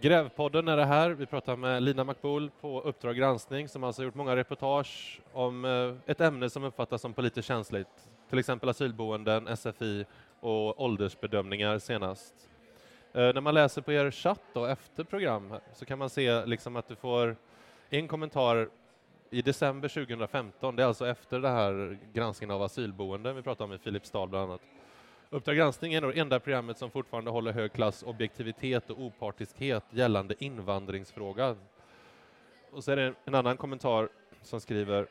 Grävpodden 0.00 0.68
är 0.68 0.76
det 0.76 0.84
här. 0.84 1.10
Vi 1.10 1.26
pratar 1.26 1.56
med 1.56 1.82
Lina 1.82 2.04
Makboul 2.04 2.50
på 2.60 2.80
Uppdrag 2.80 3.16
granskning 3.16 3.68
som 3.68 3.84
alltså 3.84 4.02
gjort 4.02 4.14
många 4.14 4.36
reportage 4.36 5.20
om 5.32 5.64
eh, 5.64 6.10
ett 6.10 6.20
ämne 6.20 6.50
som 6.50 6.64
uppfattas 6.64 7.00
som 7.00 7.12
politiskt 7.12 7.48
känsligt. 7.48 8.08
Till 8.28 8.38
exempel 8.38 8.68
asylboenden, 8.68 9.56
SFI 9.56 10.04
och 10.40 10.82
åldersbedömningar 10.82 11.78
senast. 11.78 12.34
Eh, 13.12 13.20
när 13.34 13.40
man 13.40 13.54
läser 13.54 13.82
på 13.82 13.92
er 13.92 14.10
chatt 14.10 14.42
då, 14.52 14.66
efter 14.66 15.04
program 15.04 15.54
så 15.72 15.84
kan 15.84 15.98
man 15.98 16.10
se 16.10 16.46
liksom 16.46 16.76
att 16.76 16.88
du 16.88 16.96
får 16.96 17.36
en 17.90 18.08
kommentar 18.08 18.68
i 19.30 19.42
december 19.42 19.88
2015. 19.88 20.76
Det 20.76 20.82
är 20.82 20.86
alltså 20.86 21.06
efter 21.06 21.40
det 21.40 21.48
här 21.48 21.98
granskningen 22.12 22.54
av 22.54 22.62
asylboenden 22.62 23.36
vi 23.36 23.42
pratar 23.42 23.64
om 23.64 23.72
i 23.72 23.78
Filipstad 23.78 24.26
bland 24.26 24.50
annat. 24.50 24.60
Uppdrag 25.30 25.56
granskning 25.56 25.94
är 25.94 26.00
nog 26.00 26.14
det 26.14 26.20
enda 26.20 26.40
programmet 26.40 26.78
som 26.78 26.90
fortfarande 26.90 27.30
håller 27.30 27.52
hög 27.52 27.72
klass 27.72 28.02
objektivitet 28.02 28.90
och 28.90 29.00
opartiskhet 29.00 29.84
gällande 29.90 30.34
invandringsfrågan. 30.38 31.56
Och 32.72 32.84
så 32.84 32.90
är 32.92 32.96
det 32.96 33.14
en 33.24 33.34
annan 33.34 33.56
kommentar 33.56 34.08
som 34.42 34.60
skriver 34.60 35.06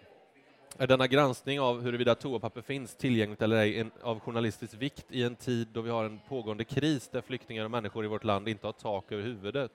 är 0.78 0.88
denna 0.88 1.08
granskning 1.08 1.60
av 1.60 1.82
huruvida 1.82 2.16
toapapper 2.16 2.62
finns 2.62 2.96
tillgängligt 2.96 3.42
eller 3.42 3.58
ej 3.58 3.80
en, 3.80 3.92
av 4.02 4.20
journalistisk 4.20 4.74
vikt 4.74 5.06
i 5.10 5.24
en 5.24 5.36
tid 5.36 5.68
då 5.74 5.82
vi 5.82 5.90
har 5.90 6.06
en 6.06 6.20
pågående 6.30 6.64
kris 6.64 7.10
där 7.10 7.22
flyktingar 7.22 7.66
och 7.66 7.72
människor 7.72 8.06
i 8.06 8.08
vårt 8.08 8.24
land 8.24 8.48
inte 8.48 8.68
har 8.68 8.74
tak 8.74 9.12
över 9.12 9.24
huvudet? 9.24 9.72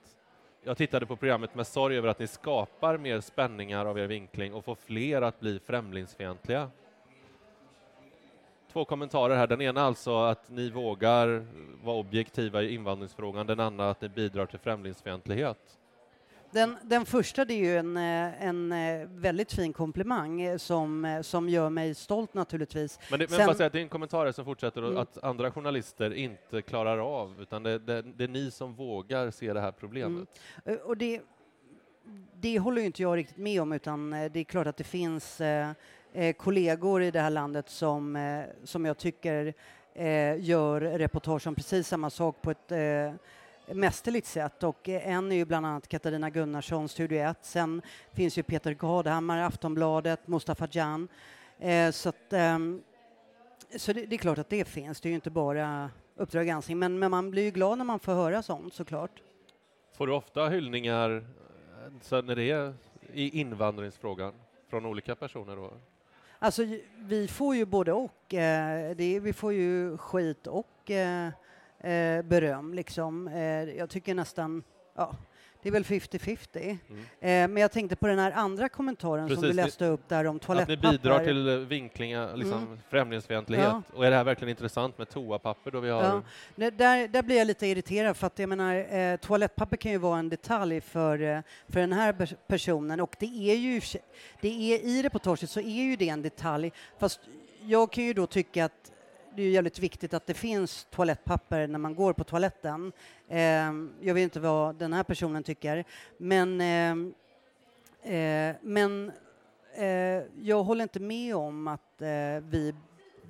Jag 0.63 0.77
tittade 0.77 1.05
på 1.05 1.15
programmet 1.15 1.55
med 1.55 1.67
sorg 1.67 1.97
över 1.97 2.07
att 2.07 2.19
ni 2.19 2.27
skapar 2.27 2.97
mer 2.97 3.21
spänningar 3.21 3.85
av 3.85 3.99
er 3.99 4.07
vinkling 4.07 4.53
och 4.53 4.65
får 4.65 4.75
fler 4.75 5.21
att 5.21 5.39
bli 5.39 5.59
främlingsfientliga. 5.59 6.69
Två 8.73 8.85
kommentarer 8.85 9.35
här. 9.35 9.47
Den 9.47 9.61
ena 9.61 9.81
alltså 9.81 10.17
att 10.17 10.49
ni 10.49 10.69
vågar 10.69 11.45
vara 11.83 11.97
objektiva 11.97 12.61
i 12.63 12.73
invandringsfrågan, 12.73 13.47
den 13.47 13.59
andra 13.59 13.89
att 13.89 14.01
ni 14.01 14.09
bidrar 14.09 14.45
till 14.45 14.59
främlingsfientlighet. 14.59 15.79
Den, 16.51 16.77
den 16.83 17.05
första 17.05 17.45
det 17.45 17.53
är 17.53 17.57
ju 17.57 17.77
en, 17.77 17.97
eh, 17.97 18.43
en 18.47 18.71
eh, 18.71 19.07
väldigt 19.09 19.53
fin 19.53 19.73
komplimang 19.73 20.41
eh, 20.41 20.57
som, 20.57 21.19
som 21.23 21.49
gör 21.49 21.69
mig 21.69 21.95
stolt 21.95 22.33
naturligtvis. 22.33 22.99
Men, 23.11 23.19
det, 23.19 23.29
men 23.29 23.39
Sen- 23.39 23.55
säga 23.55 23.67
att 23.67 23.73
det 23.73 23.79
är 23.79 23.83
en 23.83 23.89
kommentar 23.89 24.31
som 24.31 24.45
fortsätter 24.45 24.81
Mm. 24.83 24.97
att 24.97 25.23
andra 25.23 25.51
journalister 25.51 26.13
inte 26.13 26.61
klarar 26.61 26.97
av, 27.21 27.41
utan 27.41 27.63
det, 27.63 27.79
det, 27.79 28.01
det 28.01 28.23
är 28.23 28.27
ni 28.27 28.51
som 28.51 28.73
vågar 28.75 29.31
se 29.31 29.53
det 29.53 29.61
här 29.61 29.71
problemet. 29.71 30.29
Eh, 30.65 30.75
Och 30.75 30.97
det, 30.97 31.21
det 32.39 32.59
håller 32.59 32.81
ju 32.81 32.85
inte 32.85 33.01
jag 33.01 33.17
riktigt 33.17 33.37
med 33.37 33.61
om 33.61 33.73
utan 33.73 34.09
det 34.11 34.35
är 34.39 34.43
klart 34.43 34.67
att 34.67 34.77
det 34.77 34.83
finns 34.83 35.41
eh, 35.41 35.69
eh, 36.13 36.33
kollegor 36.33 37.03
i 37.03 37.11
det 37.11 37.19
här 37.19 37.29
landet 37.29 37.69
som, 37.69 38.15
eh, 38.15 38.43
som 38.63 38.85
jag 38.85 38.97
tycker 38.97 39.53
eh, 39.93 40.43
gör 40.43 40.81
reportage 40.81 41.47
om 41.47 41.55
precis 41.55 41.87
samma 41.87 42.09
sak 42.09 42.41
på 42.41 42.51
ett 42.51 42.71
eh, 42.71 43.13
mästerligt 43.75 44.27
sätt 44.27 44.63
och 44.63 44.89
eh, 44.89 45.07
en 45.07 45.31
är 45.31 45.35
ju 45.35 45.45
bland 45.45 45.65
annat 45.65 45.87
Katarina 45.87 46.29
Gunnarsson, 46.29 46.89
Studio 46.89 47.19
1. 47.19 47.37
Sen 47.41 47.81
finns 48.13 48.37
ju 48.37 48.43
Peter 48.43 48.73
Gadhammar, 48.73 49.37
Aftonbladet, 49.37 50.27
Mustafa 50.27 50.67
Jan. 50.71 51.07
Eh, 51.59 51.91
så 51.91 52.09
att, 52.09 52.33
ehm, 52.33 52.83
så 53.77 53.93
det, 53.93 54.05
det 54.05 54.15
är 54.15 54.17
klart 54.17 54.37
att 54.37 54.49
det 54.49 54.67
finns, 54.67 55.01
det 55.01 55.07
är 55.07 55.11
ju 55.11 55.15
inte 55.15 55.29
bara 55.29 55.89
Uppdrag 56.15 56.47
granskning, 56.47 56.79
men, 56.79 56.99
men 56.99 57.11
man 57.11 57.31
blir 57.31 57.43
ju 57.43 57.51
glad 57.51 57.77
när 57.77 57.85
man 57.85 57.99
får 57.99 58.13
höra 58.13 58.43
sånt 58.43 58.73
såklart. 58.73 59.21
Får 59.97 60.07
du 60.07 60.13
ofta 60.13 60.49
hyllningar 60.49 61.15
eh, 61.15 61.23
så 62.01 62.21
när 62.21 62.35
det 62.35 62.51
är 62.51 62.73
i 63.13 63.39
invandringsfrågan 63.39 64.33
från 64.69 64.85
olika 64.85 65.15
personer? 65.15 65.55
Då? 65.55 65.73
Alltså, 66.43 66.63
vi 66.97 67.27
får 67.27 67.55
ju 67.55 67.65
både 67.65 67.93
och. 67.93 68.33
Eh, 68.33 68.95
det, 68.95 69.03
är- 69.03 69.19
vi 69.19 69.33
får 69.33 69.53
ju 69.53 69.97
skit 69.97 70.47
och 70.47 70.91
eh, 70.91 71.27
eh 71.79 72.21
beröm, 72.21 72.73
liksom. 72.73 73.27
Eh, 73.27 73.63
jag 73.63 73.89
tycker 73.89 74.15
nästan, 74.15 74.63
ja, 74.95 75.15
det 75.63 75.69
är 75.69 75.73
väl 75.73 75.83
50-50. 75.83 76.77
Mm. 76.89 76.99
Eh, 76.99 77.53
men 77.53 77.57
jag 77.57 77.71
tänkte 77.71 77.95
på 77.95 78.07
den 78.07 78.19
här 78.19 78.31
andra 78.31 78.69
kommentaren 78.69 79.27
som 79.27 79.35
Precis, 79.35 79.41
du 79.41 79.47
det- 79.47 79.53
läste 79.65 79.85
upp 79.85 80.09
där 80.09 80.25
om 80.25 80.35
Att 80.35 80.41
ni 80.41 80.45
toalettpapper. 80.45 80.91
bidrar 80.91 81.23
till 81.25 81.47
eh, 81.49 81.55
vinklingar, 81.55 82.37
liksom 82.37 82.57
Mm. 82.63 82.79
främlingsfientlighet. 82.89 83.65
Ja. 83.67 83.81
Och 83.93 84.05
är 84.05 84.09
det 84.11 84.17
här 84.17 84.23
verkligen 84.23 84.49
intressant 84.49 84.97
med 84.97 85.09
toapapper 85.09 85.71
då 85.71 85.79
vi 85.79 85.89
har... 85.89 86.03
Ja. 86.03 86.21
Det- 86.55 86.69
Där, 86.69 87.07
där 87.07 87.23
blir 87.23 87.37
jag 87.37 87.47
lite 87.47 87.67
irriterad 87.67 88.17
för 88.17 88.27
att 88.27 88.39
jag 88.39 88.49
menar, 88.49 88.95
eh, 88.97 89.15
toalettpapper 89.17 89.77
kan 89.77 89.91
ju 89.91 89.97
vara 89.97 90.19
en 90.19 90.29
detalj 90.29 90.81
för, 90.81 91.21
eh, 91.21 91.39
för 91.69 91.79
den 91.79 91.93
här 91.93 92.13
pers- 92.13 92.35
personen 92.47 92.99
och 92.99 93.15
det 93.19 93.51
är 93.51 93.55
ju, 93.55 93.81
det 94.41 94.73
är, 94.73 94.79
i 94.85 95.03
reportaget 95.03 95.49
så 95.49 95.59
är 95.59 95.83
ju 95.83 95.95
det 95.95 96.09
en 96.09 96.21
detalj 96.21 96.71
fast 96.99 97.19
jag 97.61 97.91
kan 97.91 98.03
ju 98.03 98.13
då 98.13 98.27
tycka 98.27 98.65
att 98.65 98.91
det 99.35 99.41
är 99.41 99.45
ju 99.45 99.51
jävligt 99.51 99.79
viktigt 99.79 100.13
att 100.13 100.25
det 100.27 100.33
finns 100.33 100.87
toalettpapper 100.91 101.67
när 101.67 101.79
man 101.79 101.95
går 101.95 102.13
på 102.13 102.23
toaletten. 102.23 102.91
Eh, 103.27 103.71
jag 104.01 104.13
vet 104.13 104.23
inte 104.23 104.39
vad 104.39 104.75
den 104.75 104.93
här 104.93 105.03
personen 105.03 105.43
tycker 105.43 105.83
men, 106.17 106.61
eh, 106.61 108.13
eh, 108.13 108.55
men 108.61 109.11
eh, 109.75 110.23
jag 110.41 110.63
håller 110.63 110.83
inte 110.83 110.99
med 110.99 111.35
om 111.35 111.67
att 111.67 112.01
eh, 112.01 112.07
vi 112.49 112.73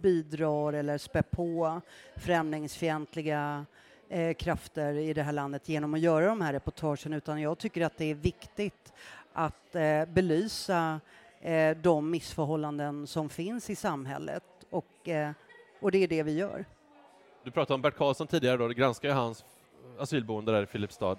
bidrar 0.01 0.73
eller 0.73 0.97
spär 0.97 1.21
på 1.21 1.81
främlingsfientliga 2.15 3.65
eh, 4.09 4.33
krafter 4.33 4.93
i 4.93 5.13
det 5.13 5.23
här 5.23 5.31
landet 5.31 5.69
genom 5.69 5.93
att 5.93 5.99
göra 5.99 6.25
de 6.25 6.41
här 6.41 6.53
reportagen 6.53 7.13
utan 7.13 7.41
jag 7.41 7.57
tycker 7.57 7.81
att 7.81 7.97
det 7.97 8.05
är 8.05 8.15
viktigt 8.15 8.93
att 9.33 9.75
eh, 9.75 10.05
belysa 10.05 10.99
eh, 11.41 11.77
de 11.77 12.09
missförhållanden 12.09 13.07
som 13.07 13.29
finns 13.29 13.69
i 13.69 13.75
samhället 13.75 14.43
och, 14.69 15.09
eh, 15.09 15.31
och 15.83 15.91
det 15.91 16.03
är 16.03 16.07
det 16.07 16.23
vi 16.23 16.37
gör. 16.37 16.65
Du 17.43 17.51
pratade 17.51 17.75
om 17.75 17.81
Bert 17.81 17.95
Karlsson 17.95 18.27
tidigare, 18.27 18.57
då, 18.57 18.67
du 18.67 18.73
granskar 18.73 19.09
ju 19.09 19.15
hans 19.15 19.45
asylboende 19.97 20.51
där 20.51 20.63
i 20.63 20.65
Filipstad. 20.65 21.17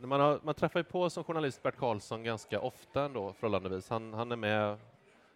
Man, 0.00 0.20
har, 0.20 0.40
man 0.42 0.54
träffar 0.54 0.80
ju 0.80 0.84
på 0.84 1.10
som 1.10 1.24
journalist 1.24 1.62
Bert 1.62 1.76
Karlsson 1.76 2.22
ganska 2.22 2.60
ofta 2.60 3.04
ändå, 3.04 3.32
förhållandevis. 3.32 3.88
Han, 3.90 4.14
han 4.14 4.32
är 4.32 4.36
med 4.36 4.76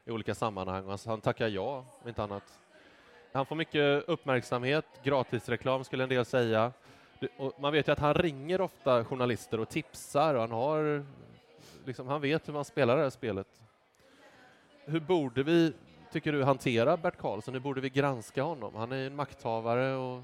i 0.05 0.11
olika 0.11 0.35
sammanhang 0.35 0.87
och 0.87 1.01
han 1.07 1.21
tackar 1.21 1.49
ja, 1.49 1.85
om 2.03 2.09
inte 2.09 2.23
annat. 2.23 2.61
Han 3.33 3.47
får 3.47 3.57
mycket 3.57 4.09
uppmärksamhet, 4.09 4.85
gratisreklam 5.03 5.85
skulle 5.85 6.03
en 6.03 6.09
del 6.09 6.25
säga. 6.25 6.73
Och 7.39 7.53
man 7.61 7.73
vet 7.73 7.89
ju 7.89 7.93
att 7.93 7.99
han 7.99 8.15
ringer 8.15 8.61
ofta 8.61 9.05
journalister 9.05 9.61
och 9.61 9.69
tipsar 9.69 10.35
och 10.35 10.41
han 10.41 10.51
har 10.51 11.05
liksom, 11.85 12.09
han 12.09 12.21
vet 12.21 12.49
hur 12.49 12.53
man 12.53 12.65
spelar 12.65 12.97
det 12.97 13.03
här 13.03 13.11
spelet. 13.11 13.47
Hur 14.85 15.01
borde 15.01 15.43
vi, 15.43 15.73
tycker 16.13 16.33
du, 16.33 16.45
hantera 16.45 16.97
Bert 16.97 17.17
Karlsson? 17.17 17.55
Hur 17.55 17.61
borde 17.61 17.81
vi 17.81 17.91
granska 17.91 18.43
honom? 18.43 18.75
Han 18.75 18.93
är 18.93 19.07
en 19.07 19.17
makthavare 19.17 19.95
och 19.95 20.23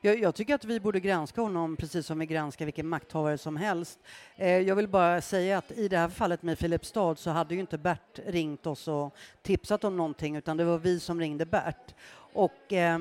jag, 0.00 0.20
jag, 0.20 0.34
tycker 0.34 0.54
att 0.54 0.64
vi 0.64 0.80
borde 0.80 1.00
granska 1.00 1.40
honom 1.40 1.76
precis 1.76 2.06
som 2.06 2.18
vi 2.18 2.26
granskar 2.26 2.64
vilken 2.64 2.88
makthavare 2.88 3.38
som 3.38 3.56
helst. 3.56 3.98
Eh, 4.36 4.48
jag 4.48 4.76
vill 4.76 4.88
bara 4.88 5.20
säga 5.20 5.58
att 5.58 5.70
i 5.70 5.88
det 5.88 5.98
här 5.98 6.08
fallet 6.08 6.42
med 6.42 6.58
Filipstad 6.58 7.14
så 7.16 7.30
hade 7.30 7.54
ju 7.54 7.60
inte 7.60 7.78
Bert 7.78 8.18
ringt 8.26 8.66
oss 8.66 8.88
och 8.88 9.14
tipsat 9.42 9.84
om 9.84 9.96
någonting 9.96 10.36
utan 10.36 10.56
det 10.56 10.64
var 10.64 10.78
vi 10.78 11.00
som 11.00 11.20
ringde 11.20 11.46
Bert. 11.46 11.94
Och, 12.32 12.72
eh, 12.72 12.98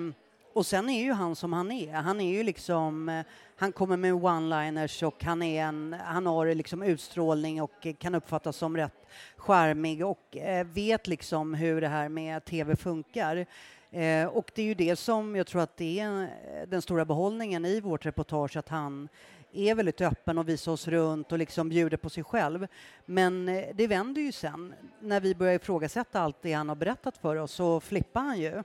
och 0.59 0.65
sen 0.65 0.89
är 0.89 1.03
ju 1.03 1.11
han 1.11 1.35
som 1.35 1.53
han 1.53 1.71
är. 1.71 1.93
Han 1.93 2.21
är 2.21 2.31
ju 2.31 2.43
liksom, 2.43 3.09
eh, 3.09 3.25
han 3.55 3.71
kommer 3.71 3.97
med 3.97 4.13
one-liners 4.13 5.03
och 5.03 5.23
han, 5.23 5.41
är 5.41 5.63
en, 5.63 5.95
han 6.03 6.25
har 6.25 6.55
liksom 6.55 6.83
utstrålning 6.83 7.61
och 7.61 7.87
kan 7.99 8.15
uppfattas 8.15 8.57
som 8.57 8.77
rätt 8.77 9.07
charmig 9.37 10.05
och 10.05 10.37
eh, 10.37 10.67
vet 10.67 11.07
liksom 11.07 11.53
hur 11.53 11.81
det 11.81 11.87
här 11.87 12.09
med 12.09 12.45
tv 12.45 12.75
funkar. 12.75 13.45
Eh, 13.91 14.25
och 14.25 14.51
det 14.55 14.61
är 14.61 14.65
ju 14.65 14.73
det 14.73 14.95
som 14.95 15.35
jag 15.35 15.47
tror 15.47 15.61
att 15.61 15.77
det 15.77 15.99
är 15.99 16.29
den 16.65 16.81
stora 16.81 17.05
behållningen 17.05 17.65
i 17.65 17.81
vårt 17.81 18.05
reportage, 18.05 18.57
att 18.57 18.69
han 18.69 19.09
är 19.53 19.75
väldigt 19.75 20.01
öppen 20.01 20.37
och 20.37 20.49
visar 20.49 20.71
oss 20.71 20.87
runt 20.87 21.31
och 21.31 21.37
liksom 21.37 21.69
bjuder 21.69 21.97
på 21.97 22.09
sig 22.09 22.23
själv. 22.23 22.67
Men 23.05 23.45
det 23.73 23.87
vänder 23.87 24.21
ju 24.21 24.31
sen. 24.31 24.73
När 24.99 25.21
vi 25.21 25.35
börjar 25.35 25.53
ifrågasätta 25.53 26.21
allt 26.21 26.41
det 26.41 26.53
han 26.53 26.69
har 26.69 26.75
berättat 26.75 27.17
för 27.17 27.35
oss 27.35 27.51
så 27.51 27.79
flippar 27.79 28.21
han 28.21 28.39
ju. 28.39 28.63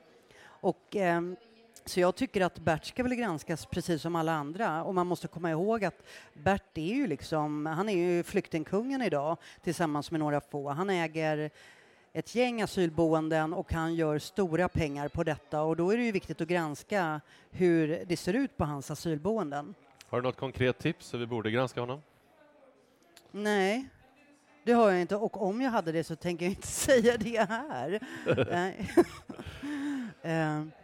Och, 0.64 0.96
eh, 0.96 1.20
så 1.86 2.00
jag 2.00 2.14
tycker 2.14 2.40
att 2.40 2.58
Bert 2.58 2.84
ska 2.84 3.02
väl 3.02 3.14
granskas 3.14 3.66
precis 3.66 4.02
som 4.02 4.16
alla 4.16 4.32
andra 4.32 4.84
och 4.84 4.94
man 4.94 5.06
måste 5.06 5.28
komma 5.28 5.50
ihåg 5.50 5.84
att 5.84 6.02
Bert 6.32 6.78
är 6.78 6.94
ju 6.94 7.06
liksom, 7.06 7.66
han 7.66 7.88
är 7.88 7.96
ju 7.96 8.22
flyktingkungen 8.22 9.02
idag 9.02 9.36
tillsammans 9.62 10.10
med 10.10 10.20
några 10.20 10.40
få. 10.40 10.70
Han 10.70 10.90
äger 10.90 11.50
ett 12.12 12.34
gäng 12.34 12.62
asylboenden 12.62 13.52
och 13.52 13.72
han 13.72 13.94
gör 13.94 14.18
stora 14.18 14.68
pengar 14.68 15.08
på 15.08 15.24
detta 15.24 15.62
och 15.62 15.76
då 15.76 15.90
är 15.90 15.96
det 15.96 16.04
ju 16.04 16.12
viktigt 16.12 16.40
att 16.40 16.48
granska 16.48 17.20
hur 17.50 18.04
det 18.06 18.16
ser 18.16 18.34
ut 18.34 18.56
på 18.56 18.64
hans 18.64 18.90
asylboenden. 18.90 19.74
Har 20.08 20.20
du 20.20 20.28
något 20.28 20.36
konkret 20.36 20.78
tips 20.78 21.14
hur 21.14 21.18
vi 21.18 21.26
borde 21.26 21.50
granska 21.50 21.80
honom? 21.80 22.02
Nej, 23.30 23.88
det 24.64 24.72
har 24.72 24.90
jag 24.90 25.00
inte 25.00 25.16
och 25.16 25.42
om 25.42 25.60
jag 25.60 25.70
hade 25.70 25.92
det 25.92 26.04
så 26.04 26.16
tänker 26.16 26.44
jag 26.44 26.52
inte 26.52 26.66
säga 26.86 27.16
det 27.16 27.48
här. 27.48 28.00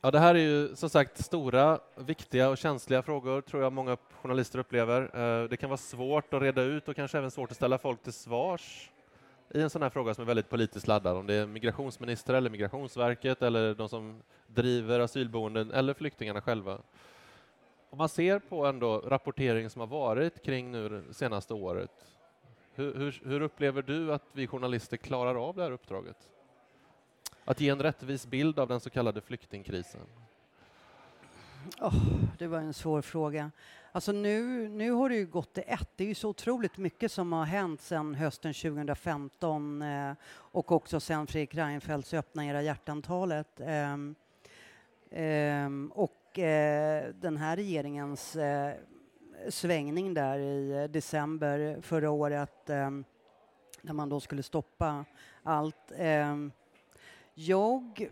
Ja, 0.00 0.10
det 0.10 0.18
här 0.18 0.34
är 0.34 0.38
ju 0.38 0.76
som 0.76 0.90
sagt 0.90 1.24
stora, 1.24 1.80
viktiga 1.96 2.48
och 2.48 2.58
känsliga 2.58 3.02
frågor, 3.02 3.40
tror 3.40 3.62
jag 3.62 3.72
många 3.72 3.96
journalister 4.22 4.58
upplever. 4.58 5.02
Eh, 5.02 5.48
det 5.48 5.56
kan 5.56 5.70
vara 5.70 5.76
svårt 5.76 6.34
att 6.34 6.42
reda 6.42 6.62
ut 6.62 6.88
och 6.88 6.96
kanske 6.96 7.18
även 7.18 7.30
svårt 7.30 7.50
att 7.50 7.56
ställa 7.56 7.78
folk 7.78 8.02
till 8.02 8.12
svars 8.12 8.90
i 9.54 9.62
en 9.62 9.70
sån 9.70 9.82
här 9.82 9.90
fråga 9.90 10.14
som 10.14 10.22
är 10.22 10.26
väldigt 10.26 10.48
politiskt 10.48 10.86
laddad, 10.86 11.16
om 11.16 11.26
det 11.26 11.34
är 11.34 11.46
migrationsminister 11.46 12.34
eller 12.34 12.50
Migrationsverket 12.50 13.42
eller 13.42 13.74
de 13.74 13.88
som 13.88 14.22
driver 14.46 15.00
asylboenden 15.00 15.70
eller 15.70 15.94
flyktingarna 15.94 16.40
själva. 16.40 16.78
Om 17.90 17.98
man 17.98 18.08
ser 18.08 18.38
på 18.38 18.66
ändå 18.66 18.98
rapportering 18.98 19.70
som 19.70 19.80
har 19.80 19.86
varit 19.86 20.42
kring 20.42 20.72
nu 20.72 20.88
det 20.88 21.14
senaste 21.14 21.54
året, 21.54 21.90
hur, 22.74 22.94
hur, 22.94 23.22
hur 23.24 23.40
upplever 23.42 23.82
du 23.82 24.12
att 24.12 24.24
vi 24.32 24.46
journalister 24.46 24.96
klarar 24.96 25.48
av 25.48 25.56
det 25.56 25.62
här 25.62 25.70
uppdraget? 25.70 26.16
Att 27.48 27.60
ge 27.60 27.68
en 27.68 27.82
rättvis 27.82 28.26
bild 28.26 28.58
av 28.58 28.68
den 28.68 28.80
så 28.80 28.90
kallade 28.90 29.20
flyktingkrisen? 29.20 30.00
Oh, 31.80 31.94
det 32.38 32.46
var 32.46 32.58
en 32.58 32.74
svår 32.74 33.02
fråga. 33.02 33.50
Alltså 33.92 34.12
nu, 34.12 34.68
nu 34.68 34.90
har 34.90 35.08
det 35.08 35.14
ju 35.14 35.26
gått 35.26 35.54
till 35.54 35.62
ett. 35.66 35.88
Det 35.96 36.04
är 36.04 36.08
ju 36.08 36.14
så 36.14 36.28
otroligt 36.28 36.76
mycket 36.76 37.12
som 37.12 37.32
har 37.32 37.44
hänt 37.44 37.80
sedan 37.80 38.14
hösten 38.14 38.54
2015 38.54 39.82
eh, 39.82 40.12
och 40.28 40.72
också 40.72 41.00
sedan 41.00 41.26
Fredrik 41.26 41.54
Reinfeldts 41.54 42.14
Öppna 42.14 42.46
era 42.46 42.62
hjärtantalet. 42.62 43.60
Eh, 43.60 43.92
eh, 45.22 45.70
och 45.90 46.38
eh, 46.38 47.14
den 47.14 47.36
här 47.36 47.56
regeringens 47.56 48.36
eh, 48.36 48.74
svängning 49.48 50.14
där 50.14 50.38
i 50.38 50.70
eh, 50.70 50.84
december 50.84 51.78
förra 51.82 52.10
året 52.10 52.70
ehm, 52.70 53.04
när 53.82 53.92
man 53.92 54.08
då 54.08 54.20
skulle 54.20 54.42
stoppa 54.42 55.04
allt. 55.42 55.92
Ehm, 55.96 56.52
jag 57.38 58.10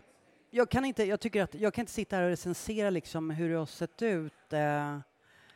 jag 0.49 0.69
kan 0.69 0.85
inte, 0.85 1.03
jag 1.03 1.19
tycker 1.19 1.43
att 1.43 1.55
jag 1.55 1.73
kan 1.73 1.81
inte 1.81 1.91
sitta 1.91 2.15
här 2.15 2.23
och 2.23 2.29
recensera 2.29 2.89
liksom 2.89 3.29
hur 3.29 3.49
det 3.49 3.55
har 3.55 3.65
sett 3.65 4.01
ut. 4.01 4.53
Eh. 4.53 4.97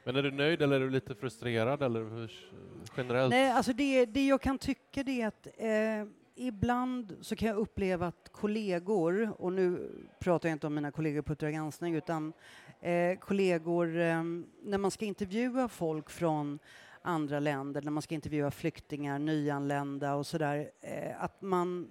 Men 0.03 0.15
är 0.15 0.23
du 0.23 0.31
nöjd 0.31 0.61
eller 0.61 0.75
är 0.75 0.79
du 0.79 0.89
lite 0.89 1.15
frustrerad 1.15 1.83
eller 1.83 2.03
hur, 2.03 2.31
generellt? 2.97 3.29
Nej, 3.29 3.51
alltså 3.51 3.73
det, 3.73 4.05
det 4.05 4.27
jag 4.27 4.41
kan 4.41 4.57
tycka 4.57 5.03
det 5.03 5.21
är 5.21 5.27
att 5.27 5.47
eh, 5.57 6.11
ibland 6.35 7.17
så 7.21 7.35
kan 7.35 7.47
jag 7.47 7.57
uppleva 7.57 8.07
att 8.07 8.29
kollegor, 8.31 9.33
och 9.37 9.53
nu 9.53 9.91
pratar 10.19 10.49
jag 10.49 10.55
inte 10.55 10.67
om 10.67 10.75
mina 10.75 10.91
kollegor 10.91 11.21
på 11.21 11.33
Uppdrag 11.33 11.53
granskning, 11.53 11.95
utan 11.95 12.33
eh, 12.81 13.19
kollegor, 13.19 13.99
eh, 13.99 14.23
när 14.63 14.77
man 14.77 14.91
ska 14.91 15.05
intervjua 15.05 15.67
folk 15.67 16.09
från 16.09 16.59
andra 17.01 17.39
länder, 17.39 17.81
när 17.81 17.91
man 17.91 18.01
ska 18.01 18.15
intervjua 18.15 18.51
flyktingar, 18.51 19.19
nyanlända 19.19 20.15
och 20.15 20.27
sådär, 20.27 20.71
eh, 20.81 21.23
att 21.23 21.41
man 21.41 21.87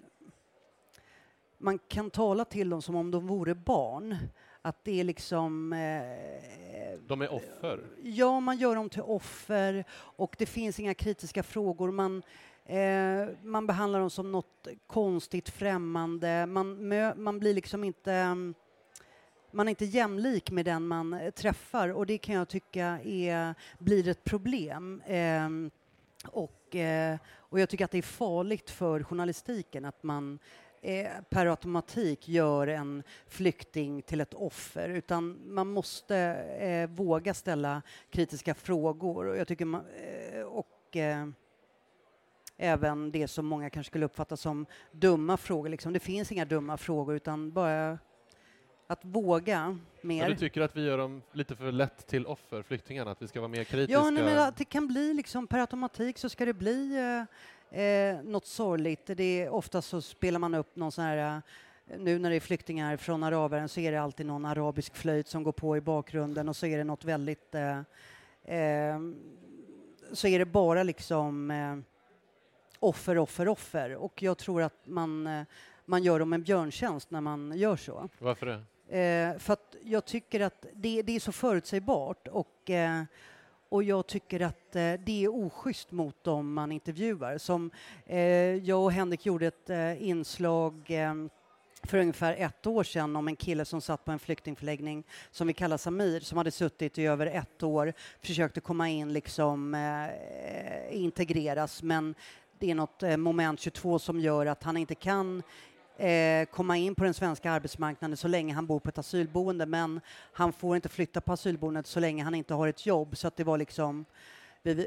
man 1.59 1.79
kan 1.79 2.11
tala 2.11 2.45
till 2.45 2.71
dem 2.71 2.83
som 2.83 2.97
om 2.97 3.11
de 3.11 3.27
vore 3.27 3.55
barn. 3.55 4.17
Att 4.63 4.85
det 4.85 5.01
är 5.01 5.05
liksom... 5.05 5.73
Eh, 5.73 6.99
de 7.07 7.23
är 7.23 7.33
offer? 7.33 7.81
Ja, 8.03 8.41
man 8.41 8.57
gör 8.57 8.75
dem 8.75 8.89
till 8.89 9.03
offer 9.03 9.85
och 9.93 10.35
det 10.39 10.47
finns 10.47 10.81
inga 10.81 10.95
kritiska 10.95 11.43
frågor. 11.43 11.91
Man, 11.91 12.23
eh, 12.65 13.29
man 13.43 13.67
behandlar 13.67 14.01
dem 14.01 14.11
som 14.11 14.33
något 14.33 14.69
konstigt, 14.87 15.49
främmande. 15.49 16.47
Man, 16.47 16.89
man 17.17 17.39
blir 17.39 17.55
liksom 17.55 17.85
inte... 17.85 18.37
Man 19.51 19.69
är 19.69 19.71
inte 19.71 19.85
jämlik 19.85 20.51
med 20.51 20.65
den 20.65 20.87
man 20.87 21.21
träffar 21.35 21.89
och 21.89 22.07
det 22.07 22.19
kan 22.19 22.35
jag 22.35 22.49
tycka 22.49 22.85
är, 23.05 23.55
blir 23.79 24.09
ett 24.09 24.25
problem. 24.25 25.03
Eh, 25.07 25.49
och, 26.27 26.77
eh, 26.77 27.19
och 27.37 27.61
jag 27.61 27.69
tycker 27.69 27.85
att 27.85 27.91
det 27.91 27.99
är 27.99 28.03
farligt 28.03 28.71
för 28.71 29.03
journalistiken 29.03 29.85
att 29.85 30.03
man 30.03 30.35
eh, 30.35 30.39
per 31.29 31.47
automatik 31.47 32.29
gör 32.29 32.67
en 32.67 33.03
flykting 33.27 34.03
till 34.03 34.21
ett 34.21 34.35
offer 34.35 34.89
utan 34.89 35.39
man 35.55 35.69
måste 35.69 36.17
eh, 36.61 36.89
våga 36.89 37.35
ställa 37.35 37.83
kritiska 38.11 38.55
frågor 38.55 39.27
och 39.27 39.37
jag 39.37 39.49
tycker 39.49 39.65
man, 39.65 39.85
eh, 40.33 40.43
och 40.43 40.97
eh, 40.97 41.29
även 42.57 43.11
det 43.11 43.29
som 43.29 43.47
många 43.47 43.71
kanske 43.71 43.91
skulle 43.91 44.05
uppfatta 44.05 44.37
som 44.37 44.67
dumma 44.93 45.37
frågor. 45.37 45.69
Liksom. 45.69 45.93
Det 45.93 46.01
finns 46.01 46.33
inga 46.33 46.45
dumma 46.45 46.77
frågor 46.77 47.17
utan 47.17 47.53
bara 47.53 47.99
att 48.87 49.05
våga 49.05 49.79
mer. 50.03 50.23
Men 50.23 50.31
du 50.31 50.37
tycker 50.37 50.61
att 50.61 50.77
vi 50.77 50.85
gör 50.85 50.99
dem 50.99 51.23
lite 51.33 51.57
för 51.57 51.73
lätt 51.73 52.07
till 52.07 52.27
offer, 52.27 52.63
flyktingarna, 52.63 53.11
att 53.11 53.23
vi 53.23 53.29
ska 53.29 53.41
vara 53.41 53.49
mer 53.49 53.65
kritiska? 53.65 53.93
Ja, 53.93 54.11
nej, 54.11 54.25
men 54.25 54.39
att 54.39 54.57
det 54.57 54.65
kan 54.65 54.89
bli 54.89 55.15
liksom 55.15 55.47
per 55.47 55.59
automatik 55.59 56.19
så 56.19 56.29
ska 56.29 56.45
det 56.45 56.55
bli 56.55 56.97
eh, 56.97 57.37
eh, 57.71 58.23
något 58.23 58.47
sorgligt. 58.47 59.07
Det 59.07 59.43
är, 59.43 59.49
oftast 59.49 59.89
så 59.89 60.03
spelar 60.03 60.39
man 60.39 60.55
upp 60.55 60.77
någon 60.77 60.93
sån 60.93 61.05
här 61.05 61.37
eh, 61.37 61.43
nu 61.99 62.19
när 62.19 62.31
det 62.31 62.37
är 62.37 62.41
flyktingar 62.41 62.97
från 62.97 63.23
arabvärlden 63.23 63.69
så 63.69 63.81
är 63.81 63.93
det 63.93 64.01
alltid 64.01 64.27
någon 64.27 64.45
arabisk 64.45 64.97
flöjt 64.97 65.29
som 65.29 65.43
går 65.43 65.53
på 65.53 65.77
i 65.77 65.81
bakgrunden 65.81 66.49
och 66.49 66.57
så 66.57 66.67
är 66.67 66.79
det 66.79 66.85
något 66.85 67.05
väldigt... 67.05 67.55
Eh, 67.55 67.79
eh, 68.57 69.01
så 70.13 70.29
är 70.29 70.39
det 70.39 70.45
bara 70.45 70.83
liksom 70.83 71.51
eh, 71.51 71.77
offer, 72.79 73.19
offer, 73.19 73.49
offer. 73.49 73.95
Och 73.95 74.23
jag 74.23 74.39
tror 74.39 74.63
att 74.63 74.87
man, 74.87 75.27
eh, 75.27 75.43
man 75.85 76.03
gör 76.03 76.19
dem 76.19 76.33
en 76.33 76.43
björntjänst 76.43 77.11
när 77.11 77.21
man 77.21 77.53
gör 77.57 77.77
så. 77.77 78.09
Varför 78.19 78.47
det? 78.47 78.65
Eh, 78.99 79.39
för 79.39 79.53
att 79.53 79.77
jag 79.83 80.05
tycker 80.05 80.41
att 80.41 80.67
det, 80.75 81.03
det 81.03 81.17
är 81.17 81.21
så 81.21 81.33
förutsägbart 81.33 82.29
och 82.29 82.71
och 83.69 83.83
jag 83.83 84.07
tycker 84.07 84.41
att 84.41 84.77
eh, 84.77 84.93
det 84.93 85.25
är 85.25 85.47
oschysst 85.47 85.91
mot 85.91 86.25
dem 86.25 86.55
man 86.55 86.73
intervjuar. 86.73 87.39
Som 87.39 87.71
eh, 88.07 88.21
jag 88.55 88.85
och 88.85 88.93
Henrik 88.93 89.27
gjorde 89.27 89.47
ett 89.47 89.71
eh, 89.71 90.09
inslag 90.09 90.91
eh, 90.91 91.15
för 91.83 91.99
ungefär 91.99 92.35
ett 92.39 92.67
år 92.67 92.85
sedan 92.85 93.17
om 93.17 93.29
en 93.29 93.37
kille 93.37 93.65
som 93.65 93.81
satt 93.81 94.05
på 94.05 94.13
en 94.13 94.19
flyktingförläggning 94.19 95.05
som 95.31 95.47
vi 95.47 95.53
kallar 95.53 95.77
Samir, 95.77 96.21
som 96.21 96.39
hade 96.39 96.51
suttit 96.51 96.99
i 96.99 97.07
över 97.07 97.27
ett 97.27 97.63
år, 97.63 97.93
försökte 98.21 98.61
komma 98.61 98.89
in, 98.89 99.13
liksom 99.13 99.75
eh, 99.75 100.97
integreras, 101.03 101.83
men 101.83 102.15
det 102.59 102.71
är 102.71 102.75
något 102.75 103.03
eh, 103.03 103.17
moment 103.17 103.61
22 103.61 103.99
som 103.99 104.21
gör 104.21 104.47
att 104.47 104.63
han 104.63 104.77
inte 104.77 104.95
kan 104.95 105.43
eh, 105.99 106.47
komma 106.47 106.77
in 106.77 106.95
på 106.95 107.05
den 107.05 107.15
svenska 107.15 107.51
arbetsmarknaden 107.51 108.17
så 108.17 108.29
länge 108.29 108.55
han 108.55 108.67
bor 108.67 108.81
på 108.81 108.89
ett 108.89 108.99
asylboende 108.99 109.67
men 109.67 110.01
han 110.33 110.53
får 110.53 110.77
inte 110.77 110.89
flytta 110.89 111.21
på 111.21 111.33
asylboendet 111.33 111.87
så 111.87 112.01
länge 112.01 112.25
han 112.25 112.35
inte 112.35 112.55
har 112.55 112.69
ett 112.69 112.87
jobb. 112.87 113.17
Så 113.17 113.29
att 113.29 113.37
det 113.37 113.45
var 113.45 113.59
liksom 113.59 114.05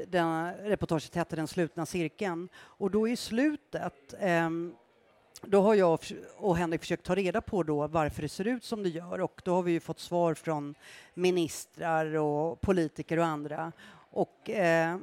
den 0.08 0.52
reportaget 0.54 1.14
hette 1.14 1.36
Den 1.36 1.48
slutna 1.48 1.86
cirkeln. 1.86 2.48
Och 2.54 2.90
då 2.90 3.08
i 3.08 3.16
slutet 3.16 4.14
eh, 4.18 4.50
då 5.42 5.60
har 5.60 5.74
jag 5.74 5.98
och 6.36 6.56
Henrik 6.56 6.80
försökt 6.80 7.04
ta 7.04 7.14
reda 7.14 7.40
på 7.40 7.62
då 7.62 7.86
varför 7.86 8.22
det 8.22 8.28
ser 8.28 8.46
ut 8.46 8.64
som 8.64 8.82
det 8.82 8.88
gör 8.88 9.20
och 9.20 9.42
då 9.44 9.54
har 9.54 9.62
vi 9.62 9.80
fått 9.80 10.00
svar 10.00 10.34
från 10.34 10.74
ministrar 11.14 12.14
och 12.14 12.60
politiker 12.60 13.18
och 13.18 13.26
andra. 13.26 13.72
Och, 14.10 14.50
eh, 14.50 14.96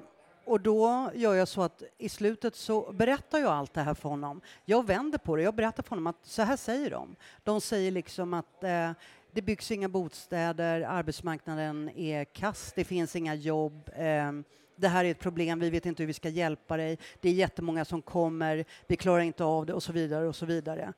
och 0.50 0.62
då 0.62 1.12
gör 1.14 1.34
jag 1.34 1.48
så 1.48 1.62
att 1.62 1.84
i 1.98 2.10
slutet 2.10 2.56
så 2.56 2.92
berättar 2.92 3.40
jag 3.40 3.52
allt 3.52 3.74
det 3.74 3.82
här 3.82 3.94
för 3.94 4.10
honom. 4.10 4.42
Jag 4.66 4.88
vänder 4.88 5.18
på 5.18 5.36
det, 5.36 5.44
jag 5.44 5.56
berättar 5.56 5.84
för 5.84 5.90
honom 5.90 6.08
att 6.08 6.16
så 6.24 6.42
här 6.42 6.58
säger 6.58 6.90
de. 6.90 7.16
De 7.44 7.62
säger 7.62 7.92
liksom 7.92 8.34
att 8.34 8.64
eh, 8.64 8.92
det 9.32 9.42
byggs 9.42 9.72
inga 9.72 9.90
bostäder, 9.90 10.82
arbetsmarknaden 10.82 11.90
är 11.96 12.24
kass, 12.26 12.74
det 12.76 12.84
finns 12.84 13.16
inga 13.16 13.36
jobb. 13.36 13.90
Eh, 13.96 14.32
det 14.76 14.88
här 14.88 15.06
är 15.06 15.12
ett 15.12 15.20
problem, 15.20 15.60
vi 15.60 15.70
vet 15.70 15.86
inte 15.86 16.04
hur 16.04 16.08
vi 16.08 16.14
ska 16.14 16.30
hjälpa 16.30 16.78
dig, 16.78 16.98
det 17.22 17.30
är 17.30 17.34
jättemånga 17.34 17.86
som 17.86 18.02
kommer, 18.02 18.66
vi 18.88 18.96
klarar 18.96 19.22
inte 19.22 19.44
av 19.44 19.66
det 19.66 19.74
och 19.74 19.84
så 19.84 19.92
vidare 19.92 20.28
och 20.28 20.36
så 20.36 20.46
vidare. 20.46 20.94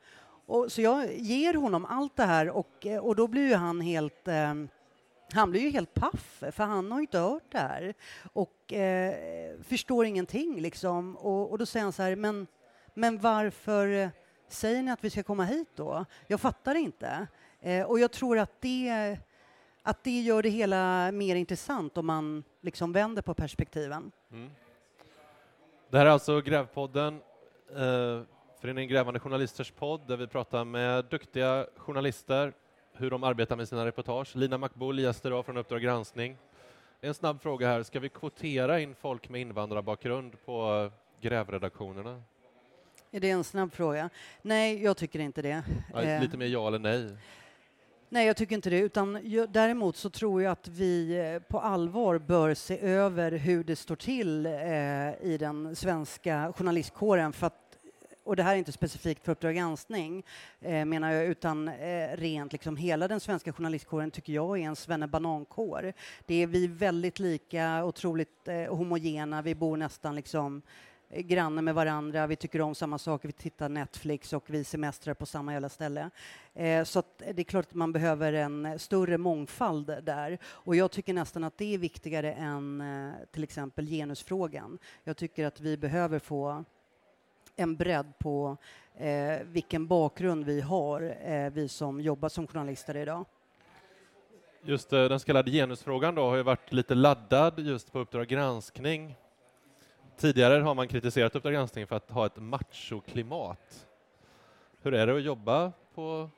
Och, 0.45 0.71
så 0.71 0.81
jag 0.81 1.13
ger 1.13 1.53
honom 1.53 1.85
allt 1.85 2.15
det 2.15 2.25
här 2.25 2.49
och, 2.49 2.85
eh, 2.85 2.97
och 2.97 3.15
då 3.15 3.27
blir 3.27 3.47
ju 3.47 3.55
han 3.55 3.81
helt 3.81 4.27
eh, 4.27 4.53
han 5.33 5.51
blir 5.51 5.61
ju 5.61 5.69
helt 5.69 5.93
paff, 5.93 6.43
för 6.51 6.63
han 6.63 6.91
har 6.91 6.99
inte 6.99 7.19
hört 7.19 7.51
det 7.51 7.57
här 7.57 7.93
och 8.33 8.73
eh, 8.73 9.15
förstår 9.63 10.05
ingenting. 10.05 10.61
Liksom. 10.61 11.17
Och, 11.17 11.51
och, 11.51 11.57
då 11.57 11.65
säger 11.65 11.83
han 11.83 11.93
så 11.93 12.03
här, 12.03 12.15
men, 12.15 12.47
men 12.93 13.19
varför 13.19 14.11
säger 14.47 14.83
ni 14.83 14.91
att 14.91 15.03
vi 15.03 15.09
ska 15.09 15.23
komma 15.23 15.45
hit 15.45 15.69
då? 15.75 16.05
Jag 16.27 16.41
fattar 16.41 16.75
inte. 16.75 17.27
Eh, 17.59 17.85
och 17.85 17.99
jag 17.99 18.11
tror 18.11 18.39
att 18.39 18.61
det 18.61 19.17
att 19.83 20.03
det 20.03 20.21
gör 20.21 20.43
det 20.43 20.49
hela 20.49 21.11
mer 21.11 21.35
intressant 21.35 21.97
om 21.97 22.05
man 22.05 22.43
liksom 22.61 22.93
vänder 22.93 23.21
på 23.21 23.33
perspektiven. 23.33 24.11
Mm. 24.31 24.51
Det 25.89 25.97
här 25.97 26.05
är 26.05 26.09
alltså 26.09 26.41
Grävpodden, 26.41 27.21
eh, 27.69 28.21
Föreningen 28.61 28.89
Grävande 28.89 29.19
Journalisters 29.19 29.71
podd, 29.71 30.07
där 30.07 30.17
vi 30.17 30.27
pratar 30.27 30.65
med 30.65 31.05
duktiga 31.05 31.65
journalister, 31.77 32.53
hur 33.01 33.09
de 33.09 33.23
arbetar 33.23 33.55
med 33.55 33.67
sina 33.67 33.85
reportage. 33.85 34.35
Lina 34.35 34.57
Makboul 34.57 34.99
gäster 34.99 35.43
från 35.43 35.57
Uppdrag 35.57 35.81
granskning. 35.81 36.37
En 37.01 37.13
snabb 37.13 37.41
fråga 37.41 37.67
här, 37.67 37.83
ska 37.83 37.99
vi 37.99 38.09
kvotera 38.09 38.79
in 38.79 38.95
folk 38.95 39.29
med 39.29 39.41
invandrarbakgrund 39.41 40.45
på 40.45 40.89
grävredaktionerna? 41.21 42.21
Är 43.11 43.19
det 43.19 43.29
en 43.29 43.43
snabb 43.43 43.73
fråga? 43.73 44.09
Nej, 44.41 44.83
jag 44.83 44.97
tycker 44.97 45.19
inte 45.19 45.41
det. 45.41 45.63
lite 46.21 46.37
mer 46.37 46.45
ja 46.45 46.67
eller 46.67 46.79
nej? 46.79 47.17
Nej, 48.09 48.27
jag 48.27 48.37
tycker 48.37 48.55
inte 48.55 48.69
det. 48.69 48.79
Utan 48.79 49.13
däremot 49.49 49.97
så 49.97 50.09
tror 50.09 50.41
jag 50.41 50.51
att 50.51 50.67
vi 50.67 51.17
eh, 51.17 51.39
på 51.39 51.59
allvar 51.59 52.17
bör 52.17 52.53
se 52.53 52.79
över 52.79 53.31
hur 53.31 53.63
det 53.63 53.75
står 53.75 53.95
till 53.95 54.45
eh, 54.45 54.51
i 55.21 55.37
den 55.39 55.75
svenska 55.75 56.53
journalistkåren. 56.57 57.33
För 57.33 57.47
att, 57.47 57.70
och 58.23 58.35
det 58.35 58.43
här 58.43 58.53
är 58.53 58.57
inte 58.57 58.71
specifikt 58.71 59.25
för 59.25 59.31
Uppdrag 59.31 59.55
granskning, 59.55 60.23
eh, 60.61 60.85
menar 60.85 61.11
jag, 61.11 61.25
utan 61.25 61.67
eh, 61.67 62.17
rent 62.17 62.51
liksom 62.51 62.77
hela 62.77 63.07
den 63.07 63.19
svenska 63.19 63.53
journalistkåren 63.53 64.11
tycker 64.11 64.33
jag 64.33 64.59
är 64.59 64.63
en 64.63 64.75
svennebanankår. 64.75 65.93
Det 66.25 66.35
är 66.35 66.47
vi 66.47 66.67
väldigt 66.67 67.19
lika, 67.19 67.85
otroligt 67.85 68.47
eh, 68.47 68.75
homogena, 68.75 69.41
vi 69.41 69.55
bor 69.55 69.77
nästan 69.77 70.15
liksom 70.15 70.61
eh, 71.09 71.21
grannar 71.21 71.61
med 71.61 71.75
varandra, 71.75 72.27
vi 72.27 72.35
tycker 72.35 72.61
om 72.61 72.75
samma 72.75 72.97
saker, 72.97 73.27
vi 73.27 73.33
tittar 73.33 73.69
Netflix 73.69 74.33
och 74.33 74.49
vi 74.49 74.63
semestrar 74.63 75.13
på 75.13 75.25
samma 75.25 75.53
jävla 75.53 75.69
ställe. 75.69 76.09
Eh, 76.53 76.83
så 76.83 77.03
det 77.17 77.41
är 77.41 77.43
klart 77.43 77.65
att 77.65 77.73
man 77.73 77.91
behöver 77.91 78.33
en 78.33 78.79
större 78.79 79.17
mångfald 79.17 80.03
där. 80.03 80.37
Och 80.45 80.75
jag 80.75 80.91
tycker 80.91 81.13
nästan 81.13 81.43
att 81.43 81.57
det 81.57 81.73
är 81.73 81.77
viktigare 81.77 82.33
än 82.33 82.81
eh, 82.81 83.13
till 83.31 83.43
exempel 83.43 83.85
genusfrågan. 83.85 84.79
Jag 85.03 85.17
tycker 85.17 85.45
att 85.45 85.61
vi 85.61 85.77
behöver 85.77 86.19
få 86.19 86.65
en 87.55 87.75
bredd 87.75 88.13
på 88.17 88.57
eh, 88.97 89.39
vilken 89.43 89.87
bakgrund 89.87 90.45
vi 90.45 90.61
har, 90.61 91.15
eh, 91.21 91.51
vi 91.51 91.67
som 91.67 92.01
jobbar 92.01 92.29
som 92.29 92.47
journalister 92.47 92.97
idag. 92.97 93.25
Just 94.63 94.89
den 94.89 95.19
så 95.19 95.25
kallade 95.25 95.51
genusfrågan 95.51 96.15
då 96.15 96.29
har 96.29 96.35
ju 96.35 96.43
varit 96.43 96.73
lite 96.73 96.95
laddad 96.95 97.59
just 97.59 97.91
på 97.91 97.99
Uppdrag 97.99 98.27
granskning 98.27 99.15
Tidigare 100.21 100.61
har 100.61 100.75
man 100.75 100.87
kritiserat 100.87 101.35
Uppdrag 101.35 101.53
granskning 101.53 101.87
för 101.87 101.95
att 101.95 102.09
ha 102.11 102.25
ett 102.25 102.37
machoklimat. 102.37 103.87
Hur 104.81 104.93
är 104.93 105.07
det 105.07 105.15
att 105.15 105.23
jobba 105.23 105.71
på 105.95 106.29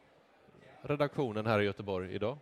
redaktionen 0.81 1.45
här 1.45 1.59
i 1.59 1.65
Göteborg 1.65 2.15
idag? 2.15 2.37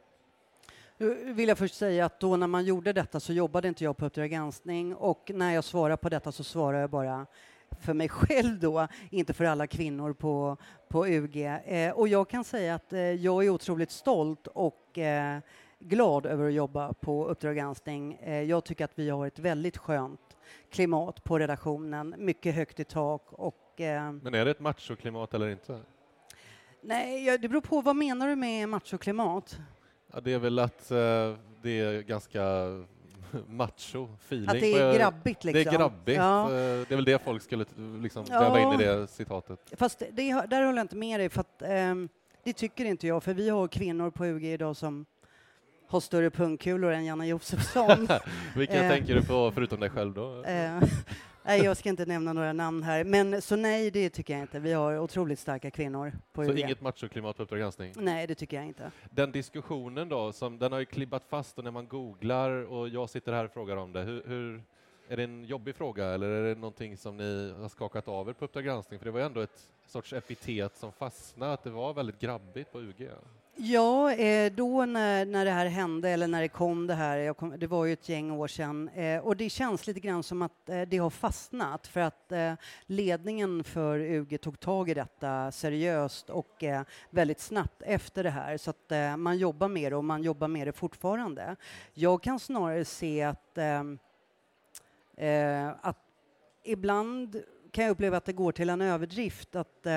Nu 0.97 1.33
vill 1.33 1.49
jag 1.49 1.57
först 1.57 1.75
säga 1.75 2.05
att 2.05 2.19
då 2.19 2.37
när 2.37 2.47
man 2.47 2.65
gjorde 2.65 2.93
detta 2.93 3.19
så 3.19 3.33
jobbade 3.33 3.67
inte 3.67 3.83
jag 3.83 3.97
på 3.97 4.05
Uppdrag 4.05 4.29
granskning 4.29 4.95
och 4.95 5.31
när 5.33 5.53
jag 5.53 5.63
svarar 5.63 5.97
på 5.97 6.09
detta 6.09 6.31
så 6.31 6.43
svarar 6.43 6.79
jag 6.79 6.89
bara 6.89 7.25
för 7.81 7.93
mig 7.93 8.09
själv 8.09 8.59
då, 8.59 8.87
inte 9.09 9.33
för 9.33 9.45
alla 9.45 9.67
kvinnor 9.67 10.13
på, 10.13 10.57
på 10.89 11.07
UG. 11.07 11.37
Eh, 11.65 11.91
och 11.91 12.07
jag 12.07 12.29
kan 12.29 12.43
säga 12.43 12.75
att 12.75 12.93
eh, 12.93 12.99
jag 12.99 13.45
är 13.45 13.49
otroligt 13.49 13.91
stolt 13.91 14.47
och 14.47 14.97
eh, 14.97 15.39
glad 15.79 16.25
över 16.25 16.47
att 16.47 16.53
jobba 16.53 16.93
på 16.93 17.25
Uppdrag 17.27 17.55
granskning. 17.55 18.13
Eh, 18.13 18.41
jag 18.41 18.63
tycker 18.63 18.85
att 18.85 18.91
vi 18.95 19.09
har 19.09 19.27
ett 19.27 19.39
väldigt 19.39 19.77
skönt 19.77 20.37
klimat 20.69 21.23
på 21.23 21.39
redaktionen, 21.39 22.15
mycket 22.17 22.55
högt 22.55 22.79
i 22.79 22.83
tak 22.83 23.23
och... 23.31 23.81
Eh, 23.81 24.11
Men 24.11 24.33
är 24.33 24.45
det 24.45 24.51
ett 24.51 24.59
machoklimat 24.59 25.33
eller 25.33 25.49
inte? 25.49 25.79
Nej, 26.81 27.37
det 27.37 27.47
beror 27.49 27.61
på. 27.61 27.81
Vad 27.81 27.95
menar 27.95 28.27
du 28.27 28.35
med 28.35 28.69
machoklimat? 28.69 29.59
Ja, 30.13 30.21
det 30.21 30.33
är 30.33 30.39
väl 30.39 30.59
att 30.59 30.91
eh, 30.91 30.97
det 31.61 31.79
är 31.79 32.01
ganska 32.01 32.41
macho 33.47 34.07
feeling. 34.19 34.49
Att 34.49 34.59
det 34.59 34.73
är 34.73 34.97
grabbigt 34.97 35.43
liksom? 35.43 35.63
Det 35.63 35.69
är 35.69 35.77
grabbigt. 35.77 36.17
Ja. 36.17 36.45
Eh, 36.45 36.49
det 36.51 36.91
är 36.91 36.95
väl 36.95 37.05
det 37.05 37.23
folk 37.23 37.43
skulle 37.43 37.65
liksom 38.01 38.25
ja. 38.29 38.39
väva 38.39 38.59
in 38.59 38.81
i 38.81 38.83
det 38.83 39.07
citatet. 39.07 39.59
Fast 39.77 39.99
det, 39.99 40.33
där 40.47 40.65
håller 40.65 40.77
jag 40.77 40.83
inte 40.83 40.95
med 40.95 41.19
dig, 41.19 41.29
för 41.29 41.41
att, 41.41 41.61
eh, 41.61 41.95
det 42.43 42.53
tycker 42.53 42.85
inte 42.85 43.07
jag, 43.07 43.23
för 43.23 43.33
vi 43.33 43.49
har 43.49 43.67
kvinnor 43.67 44.09
på 44.09 44.25
UG 44.25 44.45
idag 44.45 44.75
som 44.75 45.05
har 45.87 45.99
större 45.99 46.29
pungkulor 46.29 46.91
än 46.91 47.05
Janne 47.05 47.27
Josefsson. 47.27 48.07
Vilka 48.55 48.83
eh, 48.83 48.89
tänker 48.89 49.15
du 49.15 49.21
på 49.21 49.51
förutom 49.55 49.79
dig 49.79 49.89
själv 49.89 50.13
då? 50.13 50.43
Nej, 51.43 51.61
jag 51.63 51.77
ska 51.77 51.89
inte 51.89 52.05
nämna 52.05 52.33
några 52.33 52.53
namn 52.53 52.83
här, 52.83 53.03
men 53.03 53.41
så 53.41 53.55
nej, 53.55 53.91
det 53.91 54.09
tycker 54.09 54.33
jag 54.33 54.41
inte. 54.41 54.59
Vi 54.59 54.73
har 54.73 54.99
otroligt 54.99 55.39
starka 55.39 55.71
kvinnor. 55.71 56.11
På 56.33 56.45
så 56.45 56.53
inget 56.53 56.81
machoklimat 56.81 57.37
på 57.37 57.43
Uppdrag 57.43 57.59
granskning? 57.59 57.93
Nej, 57.95 58.27
det 58.27 58.35
tycker 58.35 58.57
jag 58.57 58.65
inte. 58.65 58.91
Den 59.09 59.31
diskussionen 59.31 60.09
då, 60.09 60.31
som, 60.31 60.59
den 60.59 60.71
har 60.71 60.79
ju 60.79 60.85
klibbat 60.85 61.23
fast 61.29 61.57
och 61.57 61.63
när 61.63 61.71
man 61.71 61.87
googlar 61.87 62.49
och 62.49 62.89
jag 62.89 63.09
sitter 63.09 63.33
här 63.33 63.45
och 63.45 63.51
frågar 63.51 63.77
om 63.77 63.93
det, 63.93 64.01
hur, 64.01 64.23
hur 64.27 64.63
är 65.07 65.17
det 65.17 65.23
en 65.23 65.43
jobbig 65.43 65.75
fråga 65.75 66.05
eller 66.05 66.27
är 66.27 66.49
det 66.49 66.55
någonting 66.55 66.97
som 66.97 67.17
ni 67.17 67.53
har 67.59 67.69
skakat 67.69 68.07
av 68.07 68.29
er 68.29 68.33
på 68.33 68.45
Uppdrag 68.45 68.63
granskning? 68.65 68.99
För 68.99 69.05
det 69.05 69.11
var 69.11 69.19
ju 69.19 69.25
ändå 69.25 69.41
ett 69.41 69.71
sorts 69.87 70.13
epitet 70.13 70.77
som 70.77 70.91
fastnade, 70.91 71.53
att 71.53 71.63
det 71.63 71.69
var 71.69 71.93
väldigt 71.93 72.19
grabbigt 72.19 72.71
på 72.71 72.81
UG. 72.81 73.09
Ja, 73.63 74.13
eh, 74.13 74.51
då 74.53 74.85
när, 74.85 75.25
när 75.25 75.45
det 75.45 75.51
här 75.51 75.65
hände, 75.65 76.09
eller 76.09 76.27
när 76.27 76.41
det 76.41 76.47
kom 76.47 76.87
det 76.87 76.93
här, 76.93 77.33
kom, 77.33 77.59
det 77.59 77.67
var 77.67 77.85
ju 77.85 77.93
ett 77.93 78.09
gäng 78.09 78.31
år 78.31 78.47
sedan, 78.47 78.89
eh, 78.89 79.19
och 79.19 79.37
det 79.37 79.49
känns 79.49 79.87
lite 79.87 79.99
grann 79.99 80.23
som 80.23 80.41
att 80.41 80.69
eh, 80.69 80.81
det 80.81 80.97
har 80.97 81.09
fastnat 81.09 81.87
för 81.87 81.99
att 81.99 82.31
ledningen 82.85 83.63
för 83.63 83.99
UG 83.99 84.41
tog 84.41 84.59
tag 84.59 84.89
i 84.89 84.93
detta 84.93 85.51
seriöst 85.51 86.29
och 86.29 86.63
väldigt 87.09 87.39
snabbt 87.39 87.81
efter 87.81 88.23
det 88.23 88.29
här, 88.29 88.57
så 88.57 88.69
att 88.69 89.19
man 89.19 89.37
jobbar 89.37 89.67
med 89.67 89.91
det 89.91 89.95
och 89.95 90.05
man 90.05 90.23
jobbar 90.23 90.47
med 90.47 90.67
det 90.67 90.71
fortfarande. 90.71 91.55
Jag 91.93 92.23
kan 92.23 92.39
snarare 92.39 92.85
se 92.85 93.23
att, 93.23 93.57
att 95.81 95.97
ibland 96.63 97.41
kan 97.71 97.83
jag 97.83 97.91
uppleva 97.91 98.17
att 98.17 98.25
det 98.25 98.33
går 98.33 98.51
till 98.51 98.69
en 98.69 98.81
överdrift, 98.81 99.55
att 99.55 99.87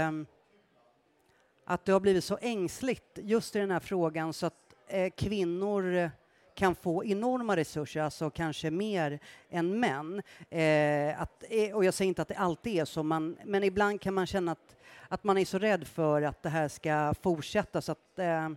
att 1.64 1.84
det 1.84 1.92
har 1.92 2.00
blivit 2.00 2.24
så 2.24 2.38
ängsligt 2.40 3.18
just 3.22 3.56
i 3.56 3.58
den 3.58 3.70
här 3.70 3.80
frågan 3.80 4.32
så 4.32 4.46
att 4.46 4.74
eh, 4.88 5.10
kvinnor 5.10 5.94
eh, 5.94 6.10
kan 6.54 6.74
få 6.74 7.04
enorma 7.04 7.56
resurser, 7.56 8.00
alltså 8.00 8.30
kanske 8.30 8.70
mer 8.70 9.18
än 9.50 9.80
män. 9.80 10.22
Eh, 10.50 11.22
att, 11.22 11.44
eh, 11.48 11.76
och 11.76 11.84
jag 11.84 11.94
säger 11.94 12.08
inte 12.08 12.22
att 12.22 12.28
det 12.28 12.34
alltid 12.34 12.76
är 12.76 12.84
så, 12.84 13.02
man, 13.02 13.36
men 13.44 13.64
ibland 13.64 14.00
kan 14.00 14.14
man 14.14 14.26
känna 14.26 14.52
att, 14.52 14.76
att 15.08 15.24
man 15.24 15.38
är 15.38 15.44
så 15.44 15.58
rädd 15.58 15.86
för 15.86 16.22
att 16.22 16.42
det 16.42 16.48
här 16.48 16.68
ska 16.68 17.14
fortsätta 17.22 17.80
så 17.82 17.92
att 17.92 18.18
eh, 18.18 18.48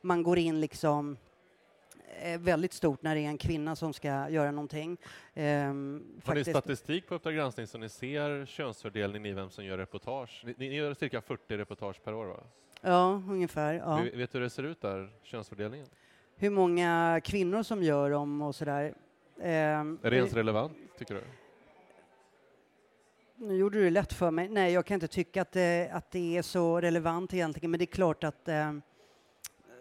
man 0.00 0.22
går 0.22 0.38
in 0.38 0.60
liksom 0.60 1.16
Eh, 2.18 2.40
väldigt 2.40 2.72
stort 2.72 3.02
när 3.02 3.14
det 3.14 3.20
är 3.20 3.28
en 3.28 3.38
kvinna 3.38 3.76
som 3.76 3.92
ska 3.92 4.28
göra 4.28 4.50
någonting. 4.50 4.96
Ehm, 5.34 6.20
Har 6.24 6.34
ni 6.34 6.44
statistik 6.44 7.06
på 7.08 7.14
Uppdrag 7.14 7.34
granskning 7.34 7.66
så 7.66 7.78
ni 7.78 7.88
ser 7.88 8.46
könsfördelningen 8.46 9.26
i 9.26 9.32
vem 9.32 9.50
som 9.50 9.64
gör 9.64 9.78
reportage? 9.78 10.42
Ni, 10.46 10.54
ni 10.58 10.74
gör 10.74 10.94
cirka 10.94 11.20
40 11.20 11.56
reportage 11.56 12.04
per 12.04 12.14
år, 12.14 12.26
va? 12.26 12.40
Ja, 12.80 13.22
ungefär. 13.28 13.74
Ja. 13.74 14.02
Vet, 14.02 14.14
vet 14.14 14.32
du 14.32 14.38
hur 14.38 14.42
det 14.42 14.50
ser 14.50 14.62
ut 14.62 14.80
där, 14.80 15.10
könsfördelningen? 15.22 15.86
Hur 16.36 16.50
många 16.50 17.20
kvinnor 17.24 17.62
som 17.62 17.82
gör 17.82 18.10
dem 18.10 18.42
och 18.42 18.54
sådär. 18.54 18.94
Ehm, 19.40 19.98
är 20.02 20.10
det 20.10 20.16
ens 20.16 20.32
relevant, 20.32 20.72
tycker 20.98 21.14
du? 21.14 21.22
Nu 23.36 23.56
gjorde 23.56 23.78
du 23.78 23.84
det 23.84 23.90
lätt 23.90 24.12
för 24.12 24.30
mig. 24.30 24.48
Nej, 24.48 24.72
jag 24.72 24.86
kan 24.86 24.94
inte 24.94 25.08
tycka 25.08 25.42
att 25.42 25.52
det, 25.52 25.90
att 25.92 26.10
det 26.10 26.36
är 26.36 26.42
så 26.42 26.80
relevant 26.80 27.34
egentligen, 27.34 27.70
men 27.70 27.78
det 27.78 27.84
är 27.84 27.86
klart 27.86 28.24
att 28.24 28.48
eh, 28.48 28.70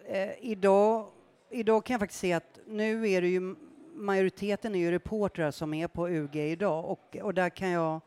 eh, 0.08 0.32
idag, 0.42 1.08
idag 1.50 1.86
kan 1.86 1.94
jag 1.94 2.00
faktiskt 2.00 2.20
se 2.20 2.34
att 2.34 2.60
nu 2.66 3.10
är 3.10 3.22
det 3.22 3.28
ju 3.28 3.56
majoriteten 3.94 4.76
är 4.76 4.80
ju 4.80 4.92
reportrar 4.92 5.52
som 5.52 5.74
är 5.74 5.88
på 5.88 6.10
UG 6.10 6.36
idag 6.36 6.86
och, 6.86 7.18
och 7.22 7.34
där 7.34 7.50
kan 7.50 7.70
jag 7.70 8.02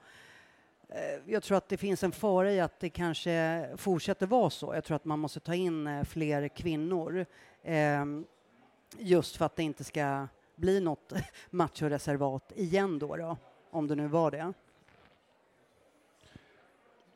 eh, 0.88 1.20
jag 1.26 1.42
tror 1.42 1.56
att 1.56 1.68
det 1.68 1.76
finns 1.76 2.02
en 2.02 2.12
fara 2.12 2.52
i 2.52 2.60
att 2.60 2.80
det 2.80 2.90
kanske 2.90 3.66
fortsätter 3.76 4.26
vara 4.26 4.50
så. 4.50 4.74
Jag 4.74 4.84
tror 4.84 4.96
att 4.96 5.04
man 5.04 5.18
måste 5.18 5.40
ta 5.40 5.54
in 5.54 5.86
eh, 5.86 6.04
fler 6.04 6.48
kvinnor 6.48 7.26
eh, 7.62 8.04
just 8.98 9.36
för 9.36 9.44
att 9.44 9.56
det 9.56 9.62
inte 9.62 9.84
ska 9.84 10.26
bli 10.56 10.80
något 10.80 11.12
machoreservat 11.50 12.52
igen 12.56 12.98
då, 12.98 13.16
då, 13.16 13.36
om 13.70 13.86
det 13.86 13.94
nu 13.94 14.08
var 14.08 14.30
det. 14.30 14.52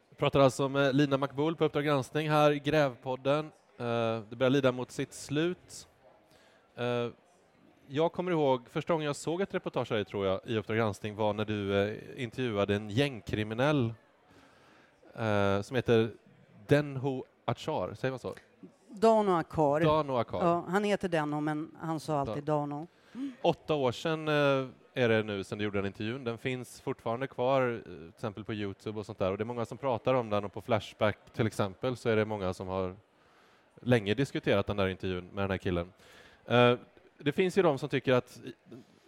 Vi 0.08 0.16
pratar 0.16 0.40
alltså 0.40 0.68
med 0.68 0.96
Lina 0.96 1.16
McBull 1.16 1.56
på 1.56 1.64
Uppdrag 1.64 1.84
granskning 1.84 2.30
här 2.30 2.52
i 2.52 2.58
Grävpodden. 2.58 3.50
Eh, 3.78 4.20
det 4.28 4.36
börjar 4.36 4.50
lida 4.50 4.72
mot 4.72 4.90
sitt 4.90 5.12
slut. 5.14 5.88
Eh, 6.76 7.10
jag 7.86 8.12
kommer 8.12 8.30
ihåg 8.32 8.68
första 8.68 8.92
gången 8.92 9.06
jag 9.06 9.16
såg 9.16 9.40
ett 9.40 9.54
reportage 9.54 9.90
här, 9.90 10.04
tror 10.04 10.26
jag, 10.26 10.40
i 10.44 10.58
Uppdrag 10.58 10.76
granskning 10.76 11.16
var 11.16 11.32
när 11.32 11.44
du 11.44 11.82
eh, 11.82 12.22
intervjuade 12.22 12.74
en 12.74 12.90
gängkriminell 12.90 13.94
som 15.62 15.76
heter 15.76 16.10
Denho 16.66 17.24
Achar, 17.44 17.94
säger 17.94 18.12
man 18.12 18.18
så? 18.18 18.34
Dano 18.88 19.32
Akar. 19.32 19.80
Dano 19.80 20.16
Akar. 20.16 20.38
Ja, 20.38 20.64
han 20.68 20.84
heter 20.84 21.08
Dano, 21.08 21.40
men 21.40 21.76
han 21.80 22.00
sa 22.00 22.18
alltid 22.20 22.44
Dano. 22.44 22.86
Åtta 23.42 23.74
år 23.74 23.92
sedan 23.92 24.28
är 24.94 25.08
det 25.08 25.22
nu 25.22 25.44
sedan 25.44 25.58
du 25.58 25.64
gjorde 25.64 25.78
den 25.78 25.86
intervjun. 25.86 26.24
Den 26.24 26.38
finns 26.38 26.80
fortfarande 26.80 27.26
kvar, 27.26 27.80
till 27.84 28.08
exempel 28.08 28.44
på 28.44 28.54
Youtube 28.54 28.98
och 28.98 29.06
sånt 29.06 29.18
där. 29.18 29.30
Och 29.30 29.38
det 29.38 29.42
är 29.42 29.46
många 29.46 29.64
som 29.64 29.78
pratar 29.78 30.14
om 30.14 30.30
den 30.30 30.44
och 30.44 30.52
på 30.52 30.60
Flashback 30.60 31.18
till 31.32 31.46
exempel 31.46 31.96
så 31.96 32.08
är 32.08 32.16
det 32.16 32.24
många 32.24 32.54
som 32.54 32.68
har 32.68 32.96
länge 33.82 34.14
diskuterat 34.14 34.66
den 34.66 34.76
där 34.76 34.88
intervjun 34.88 35.28
med 35.32 35.44
den 35.44 35.50
här 35.50 35.58
killen. 35.58 35.92
Eh, 36.48 36.78
det 37.18 37.32
finns 37.32 37.58
ju 37.58 37.62
de 37.62 37.78
som 37.78 37.88
tycker 37.88 38.12
att 38.12 38.40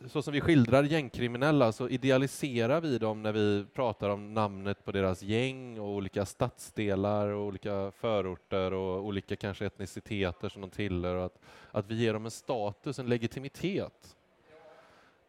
så 0.07 0.23
som 0.23 0.33
vi 0.33 0.41
skildrar 0.41 0.83
gängkriminella 0.83 1.73
så 1.73 1.89
idealiserar 1.89 2.81
vi 2.81 2.99
dem 2.99 3.23
när 3.23 3.33
vi 3.33 3.67
pratar 3.75 4.09
om 4.09 4.35
namnet 4.35 4.85
på 4.85 4.93
deras 4.93 5.23
gäng 5.23 5.79
och 5.79 5.89
olika 5.89 6.27
stadsdelar 6.27 7.29
och 7.29 7.47
olika 7.47 7.91
förorter 7.91 8.73
och 8.73 9.05
olika 9.05 9.37
kanske 9.37 9.67
etniciteter 9.67 10.49
som 10.49 10.61
de 10.61 10.71
tillhör 10.71 11.15
och 11.15 11.25
att, 11.25 11.39
att 11.71 11.87
vi 11.87 11.95
ger 11.95 12.13
dem 12.13 12.25
en 12.25 12.31
status, 12.31 12.99
en 12.99 13.07
legitimitet. 13.07 14.17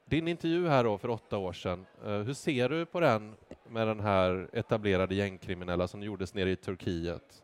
Din 0.05 0.27
intervju 0.27 0.67
här 0.67 0.83
då 0.83 0.97
för 0.97 1.09
åtta 1.09 1.37
år 1.37 1.53
sedan, 1.53 1.85
eh, 2.05 2.11
hur 2.11 2.33
ser 2.33 2.69
du 2.69 2.85
på 2.85 2.99
den 2.99 3.35
med 3.67 3.87
den 3.87 3.99
här 3.99 4.49
etablerade 4.53 5.15
gängkriminella 5.15 5.87
som 5.87 6.03
gjordes 6.03 6.33
nere 6.33 6.51
i 6.51 6.55
Turkiet? 6.55 7.43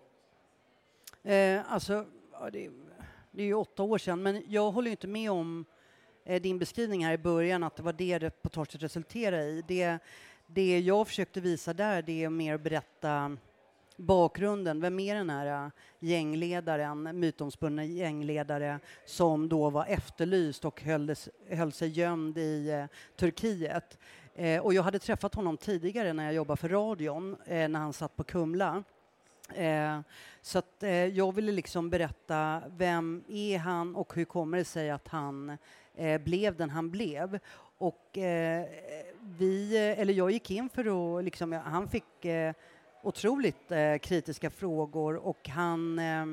Eh, 1.23 1.73
alltså, 1.73 2.06
ja, 2.32 2.49
det, 2.51 2.69
det, 3.36 3.41
är 3.41 3.45
ju 3.45 3.54
åtta 3.54 3.84
år 3.84 3.98
sedan, 3.98 4.24
men 4.24 4.43
jag 4.48 4.71
håller 4.71 4.91
inte 4.91 5.08
med 5.08 5.32
om 5.32 5.65
eh, 6.26 6.41
din 6.41 6.60
beskrivning 6.60 7.06
här 7.06 7.13
i 7.13 7.17
början, 7.17 7.63
att 7.63 7.76
det 7.76 7.84
var 7.84 7.93
det 7.93 8.19
reportaget 8.19 8.84
resulterade 8.84 9.43
i. 9.43 9.63
Det, 9.67 9.98
det 10.48 10.80
jag 10.80 11.08
försökte 11.08 11.41
visa 11.41 11.74
där, 11.74 12.02
det 12.02 12.24
är 12.24 12.30
mer 12.30 12.56
att 12.56 12.62
berätta 12.62 13.38
bakgrunden. 13.98 14.82
Vem 14.82 15.00
är 15.00 15.15
den 15.15 15.30
här 15.30 15.65
eh, 15.65 15.71
gängledaren, 16.00 17.19
mytomspunne 17.19 17.86
gängledare 17.86 18.80
som 19.06 19.50
då 19.50 19.69
var 19.69 19.86
efterlyst 19.86 20.65
och 20.65 20.82
höll, 20.82 21.15
höll 21.50 21.71
sig 21.71 21.89
gömd 21.89 22.38
i 22.38 22.69
eh, 22.69 22.86
Turkiet? 23.15 23.98
Eh, 24.36 24.62
och 24.62 24.74
jag 24.74 24.84
hade 24.84 25.00
träffat 25.00 25.36
honom 25.36 25.58
tidigare 25.58 26.13
när 26.13 26.26
jag 26.26 26.34
jobbade 26.34 26.58
för 26.58 26.69
radion, 26.69 27.36
eh, 27.45 27.69
när 27.69 27.80
han 27.80 27.93
satt 27.93 28.15
på 28.15 28.24
Kumla. 28.24 28.84
Eh, 29.53 29.99
så 30.41 30.60
att, 30.60 30.84
eh, 30.84 31.05
jag 31.05 31.36
ville 31.36 31.51
liksom 31.51 31.89
berätta 31.89 32.62
vem 32.77 33.23
är 33.27 33.58
han 33.58 33.95
och 33.95 34.15
hur 34.15 34.25
kommer 34.25 34.58
det 34.58 34.65
sig 34.65 34.89
att 34.89 35.08
han 35.08 35.58
eh, 35.95 36.21
blev 36.21 36.55
den 36.55 36.69
han 36.69 36.91
blev. 36.91 37.39
Och 37.77 38.17
eh, 38.17 38.65
vi, 39.21 39.77
eller 39.77 40.13
jag 40.13 40.31
gick 40.31 40.51
in 40.51 40.69
för 40.69 41.17
att, 41.17 41.23
liksom, 41.23 41.51
han 41.51 41.88
fick 41.88 42.25
eh, 42.25 42.53
otroligt 43.01 43.71
eh, 43.71 43.97
kritiska 43.97 44.49
frågor 44.49 45.15
och 45.15 45.49
han 45.49 45.99
eh, 45.99 46.25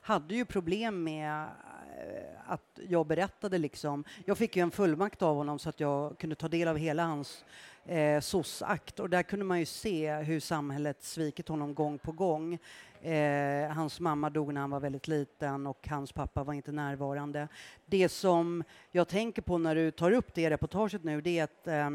hade 0.00 0.34
ju 0.34 0.44
problem 0.44 1.04
med 1.04 1.42
eh, 1.42 2.52
att 2.52 2.78
jag 2.88 3.06
berättade 3.06 3.58
liksom. 3.58 4.04
Jag 4.24 4.38
fick 4.38 4.56
ju 4.56 4.62
en 4.62 4.70
fullmakt 4.70 5.22
av 5.22 5.36
honom 5.36 5.58
så 5.58 5.68
att 5.68 5.80
jag 5.80 6.18
kunde 6.18 6.36
ta 6.36 6.48
del 6.48 6.68
av 6.68 6.76
hela 6.76 7.04
hans 7.04 7.44
eh, 7.88 8.20
SOS-akt 8.20 9.00
och 9.00 9.10
där 9.10 9.22
kunde 9.22 9.44
man 9.44 9.58
ju 9.58 9.66
se 9.66 10.14
hur 10.14 10.40
samhället 10.40 11.02
svikit 11.02 11.48
honom 11.48 11.74
gång 11.74 11.98
på 11.98 12.12
gång. 12.12 12.58
Eh, 13.02 13.70
hans 13.70 14.00
mamma 14.00 14.30
dog 14.30 14.54
när 14.54 14.60
han 14.60 14.70
var 14.70 14.80
väldigt 14.80 15.08
liten 15.08 15.66
och 15.66 15.88
hans 15.88 16.12
pappa 16.12 16.44
var 16.44 16.54
inte 16.54 16.72
närvarande. 16.72 17.48
Det 17.86 18.08
som 18.08 18.64
jag 18.90 19.08
tänker 19.08 19.42
på 19.42 19.58
när 19.58 19.74
du 19.74 19.90
tar 19.90 20.12
upp 20.12 20.34
det 20.34 20.50
reportaget 20.50 21.04
nu, 21.04 21.20
det 21.20 21.38
är 21.38 21.44
att 21.44 21.66
eh, 21.66 21.90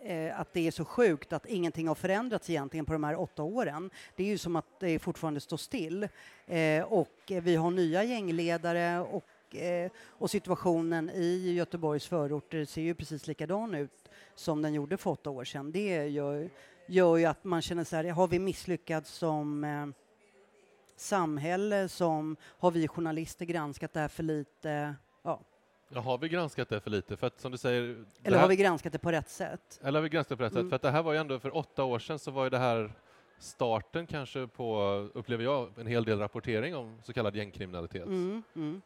eh, 0.00 0.40
att 0.40 0.52
det 0.52 0.66
är 0.66 0.70
så 0.70 0.84
sjukt 0.84 1.32
att 1.32 1.46
ingenting 1.46 1.88
har 1.88 1.94
förändrats 1.94 2.50
egentligen 2.50 2.86
på 2.86 2.92
de 2.92 3.04
här 3.04 3.20
åtta 3.20 3.42
åren. 3.42 3.90
Det 4.16 4.22
är 4.22 4.28
ju 4.28 4.38
som 4.38 4.56
att 4.56 4.80
det 4.80 4.98
fortfarande 4.98 5.40
står 5.40 5.56
still. 5.56 6.08
Eh, 6.46 6.82
och 6.82 7.18
vi 7.26 7.56
har 7.56 7.70
nya 7.70 8.04
gängledare 8.04 9.00
och, 9.00 9.56
eh, 9.56 9.90
och 10.06 10.30
situationen 10.30 11.10
i 11.10 11.52
Göteborgs 11.52 12.06
förorter 12.06 12.64
ser 12.64 12.82
ju 12.82 12.94
precis 12.94 13.26
likadan 13.26 13.74
ut 13.74 13.97
som 14.38 14.62
den 14.62 14.74
gjorde 14.74 14.96
för 14.96 15.10
åtta 15.10 15.30
år 15.30 15.44
sedan. 15.44 15.72
Det 15.72 16.08
gör, 16.08 16.50
gör 16.86 17.16
ju 17.16 17.24
att 17.24 17.44
man 17.44 17.62
känner 17.62 17.84
så 17.84 17.96
här, 17.96 18.04
har 18.04 18.28
vi 18.28 18.38
misslyckats 18.38 19.10
som 19.10 19.64
eh, 19.64 19.86
samhälle, 20.96 21.88
som 21.88 22.36
har 22.42 22.70
vi 22.70 22.88
journalister 22.88 23.44
granskat 23.44 23.92
det 23.92 24.00
här 24.00 24.08
för 24.08 24.22
lite? 24.22 24.94
Ja. 25.22 25.40
Ja, 25.88 26.00
har 26.00 26.18
vi 26.18 26.28
granskat 26.28 26.68
det 26.68 26.80
för 26.80 26.90
lite? 26.90 27.16
För 27.16 27.26
att, 27.26 27.40
som 27.40 27.52
du 27.52 27.58
säger, 27.58 28.04
eller 28.22 28.36
här... 28.36 28.42
har 28.42 28.48
vi 28.48 28.56
granskat 28.56 28.92
det 28.92 28.98
på 28.98 29.12
rätt 29.12 29.30
sätt? 29.30 29.80
Eller 29.82 29.98
har 29.98 30.02
vi 30.02 30.08
granskat 30.08 30.28
det 30.28 30.36
på 30.36 30.42
rätt 30.42 30.52
mm. 30.52 30.64
sätt? 30.64 30.70
För 30.70 30.76
att 30.76 30.82
det 30.82 30.90
här 30.90 31.02
var 31.02 31.12
ju 31.12 31.18
ändå 31.18 31.38
för 31.38 31.56
åtta 31.56 31.84
år 31.84 31.98
sedan 31.98 32.18
så 32.18 32.30
var 32.30 32.44
ju 32.44 32.50
det 32.50 32.58
här 32.58 32.92
starten 33.38 34.06
kanske 34.06 34.46
på, 34.46 34.82
upplever 35.14 35.44
jag, 35.44 35.78
en 35.78 35.86
hel 35.86 36.04
del 36.04 36.18
rapportering 36.18 36.76
om 36.76 36.98
så 37.02 37.12
kallad 37.12 37.36
gängkriminalitet. 37.36 38.06
Mm, 38.06 38.42
mm. 38.56 38.82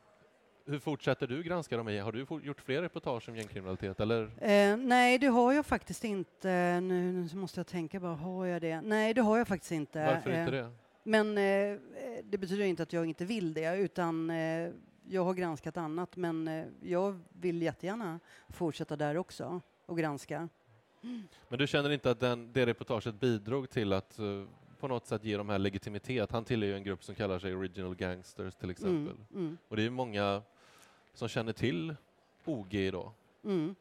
Hur 0.67 0.79
fortsätter 0.79 1.27
du 1.27 1.43
granska 1.43 1.77
dem? 1.77 1.87
Har 1.87 2.13
du 2.13 2.27
gjort 2.47 2.61
fler 2.61 2.83
reportage 2.83 3.29
om 3.29 3.37
gängkriminalitet? 3.37 4.01
Eller? 4.01 4.23
Eh, 4.23 4.77
nej, 4.77 5.19
det 5.19 5.27
har 5.27 5.53
jag 5.53 5.67
faktiskt 5.67 6.05
inte. 6.05 6.81
Nu, 6.81 7.13
nu, 7.13 7.29
måste 7.35 7.61
jag 7.61 7.67
tänka 7.67 8.01
bara, 8.01 8.15
har 8.15 8.47
jag 8.47 8.63
det? 8.63 8.81
Nej, 8.81 9.15
det 9.15 9.21
har 9.21 9.39
jag 9.39 9.49
faktiskt 9.49 9.73
inte. 9.73 10.07
Varför 10.07 10.31
inte 10.31 10.57
eh, 10.57 10.65
det? 10.65 10.71
Men 11.03 11.39
eh, 11.39 11.79
det 12.25 12.39
betyder 12.39 12.65
inte 12.65 12.83
att 12.83 12.93
jag 12.93 13.07
inte 13.07 13.25
vill 13.25 13.55
det, 13.55 13.77
utan 13.77 14.31
eh, 14.31 14.71
jag 15.09 15.25
har 15.25 15.35
granskat 15.35 15.77
annat, 15.77 16.17
men 16.17 16.49
eh, 16.49 16.65
jag 16.83 17.21
vill 17.29 17.63
jättegärna 17.63 18.21
fortsätta 18.49 18.97
där 18.97 19.17
också 19.17 19.61
och 19.87 19.99
granska. 19.99 20.49
Men 21.49 21.59
du 21.59 21.67
känner 21.67 21.91
inte 21.91 22.11
att 22.11 22.21
den, 22.21 22.53
det 22.53 22.67
reportaget 22.67 23.15
bidrog 23.15 23.71
till 23.71 23.93
att 23.93 24.19
uh, 24.21 24.47
på 24.81 24.89
något 24.89 25.07
sätt 25.07 25.25
ge 25.25 25.37
de 25.37 25.49
här 25.49 25.59
legitimitet? 25.59 26.33
Han 26.33 26.45
tillhör 26.45 26.69
ju 26.69 26.77
en 26.77 26.85
grupp 26.85 27.05
som 27.05 27.15
kallar 27.15 27.39
sig 27.39 27.57
Original 27.57 27.95
Gangsters 27.95 28.55
till 28.55 28.71
exempel. 28.71 29.15
Mm, 29.31 29.45
mm. 29.47 29.59
Och 29.69 29.77
det 29.77 29.83
är 29.83 29.91
många 29.91 30.43
som 31.15 31.29
känner 31.29 31.53
till 31.53 31.97
OG 32.45 32.75
idag. 32.75 33.13
Mm. 33.45 33.75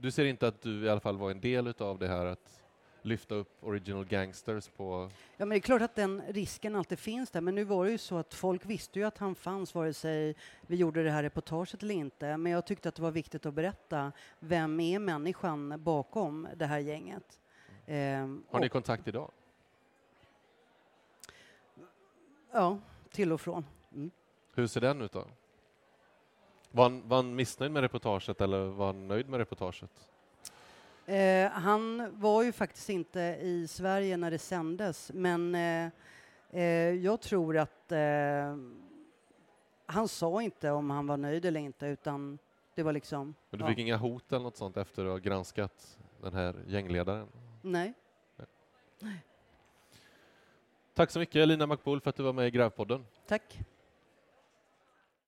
Du 0.00 0.10
ser 0.10 0.24
inte 0.24 0.48
att 0.48 0.62
du 0.62 0.84
i 0.84 0.88
alla 0.88 1.00
fall 1.00 1.16
var 1.16 1.30
en 1.30 1.40
del 1.40 1.74
av 1.78 1.98
det 1.98 2.08
här 2.08 2.26
att 2.26 2.60
lyfta 3.02 3.34
upp 3.34 3.56
original 3.60 4.04
gangsters 4.04 4.68
på... 4.68 5.10
Ja, 5.36 5.44
men 5.44 5.48
det 5.48 5.56
är 5.56 5.60
klart 5.60 5.82
att 5.82 5.94
den 5.94 6.22
risken 6.28 6.76
alltid 6.76 6.98
finns 6.98 7.30
där, 7.30 7.40
men 7.40 7.54
nu 7.54 7.64
var 7.64 7.84
det 7.84 7.90
ju 7.90 7.98
så 7.98 8.16
att 8.16 8.34
folk 8.34 8.66
visste 8.66 8.98
ju 8.98 9.04
att 9.04 9.18
han 9.18 9.34
fanns 9.34 9.74
vare 9.74 9.92
sig 9.92 10.34
vi 10.66 10.76
gjorde 10.76 11.02
det 11.02 11.10
här 11.10 11.22
reportaget 11.22 11.82
eller 11.82 11.94
inte, 11.94 12.36
men 12.36 12.52
jag 12.52 12.66
tyckte 12.66 12.88
att 12.88 12.94
det 12.94 13.02
var 13.02 13.10
viktigt 13.10 13.46
att 13.46 13.54
berätta 13.54 14.12
vem 14.38 14.80
är 14.80 14.98
människan 14.98 15.82
bakom 15.82 16.48
det 16.56 16.66
här 16.66 16.78
gänget. 16.78 17.40
Mm. 17.86 18.44
Har 18.50 18.60
ni 18.60 18.68
kontakt 18.68 19.08
idag? 19.08 19.30
Ja, 22.52 22.78
till 23.10 23.32
och 23.32 23.40
från. 23.40 23.66
Mm. 23.92 24.10
Hur 24.54 24.66
ser 24.66 24.80
den 24.80 25.02
ut 25.02 25.12
då? 25.12 25.26
Var 26.70 26.82
han, 26.82 27.08
var 27.08 27.16
han 27.16 27.34
missnöjd 27.34 27.72
med 27.72 27.82
reportaget 27.82 28.40
eller 28.40 28.64
var 28.64 28.86
han 28.86 29.08
nöjd 29.08 29.28
med 29.28 29.38
reportaget? 29.38 29.90
Eh, 31.06 31.50
han 31.50 32.10
var 32.20 32.42
ju 32.42 32.52
faktiskt 32.52 32.88
inte 32.88 33.20
i 33.40 33.66
Sverige 33.68 34.16
när 34.16 34.30
det 34.30 34.38
sändes, 34.38 35.10
men 35.14 35.54
eh, 35.54 35.90
eh, 36.50 36.64
jag 36.94 37.20
tror 37.20 37.56
att 37.58 37.92
eh, 37.92 38.56
han 39.86 40.08
sa 40.08 40.42
inte 40.42 40.70
om 40.70 40.90
han 40.90 41.06
var 41.06 41.16
nöjd 41.16 41.44
eller 41.44 41.60
inte, 41.60 41.86
utan 41.86 42.38
det 42.74 42.82
var 42.82 42.92
liksom... 42.92 43.34
Men 43.50 43.60
du 43.60 43.66
fick 43.66 43.78
ja. 43.78 43.82
inga 43.82 43.96
hot 43.96 44.32
eller 44.32 44.42
något 44.42 44.56
sånt 44.56 44.76
efter 44.76 45.04
att 45.04 45.10
ha 45.10 45.18
granskat 45.18 45.98
den 46.22 46.34
här 46.34 46.64
gängledaren? 46.66 47.28
Nej. 47.62 47.94
Nej. 48.98 49.24
Tack 50.94 51.10
så 51.10 51.18
mycket 51.18 51.48
Lina 51.48 51.66
McBull 51.66 52.00
för 52.00 52.10
att 52.10 52.16
du 52.16 52.22
var 52.22 52.32
med 52.32 52.46
i 52.46 52.50
Grävpodden. 52.50 53.06
Tack. 53.26 53.60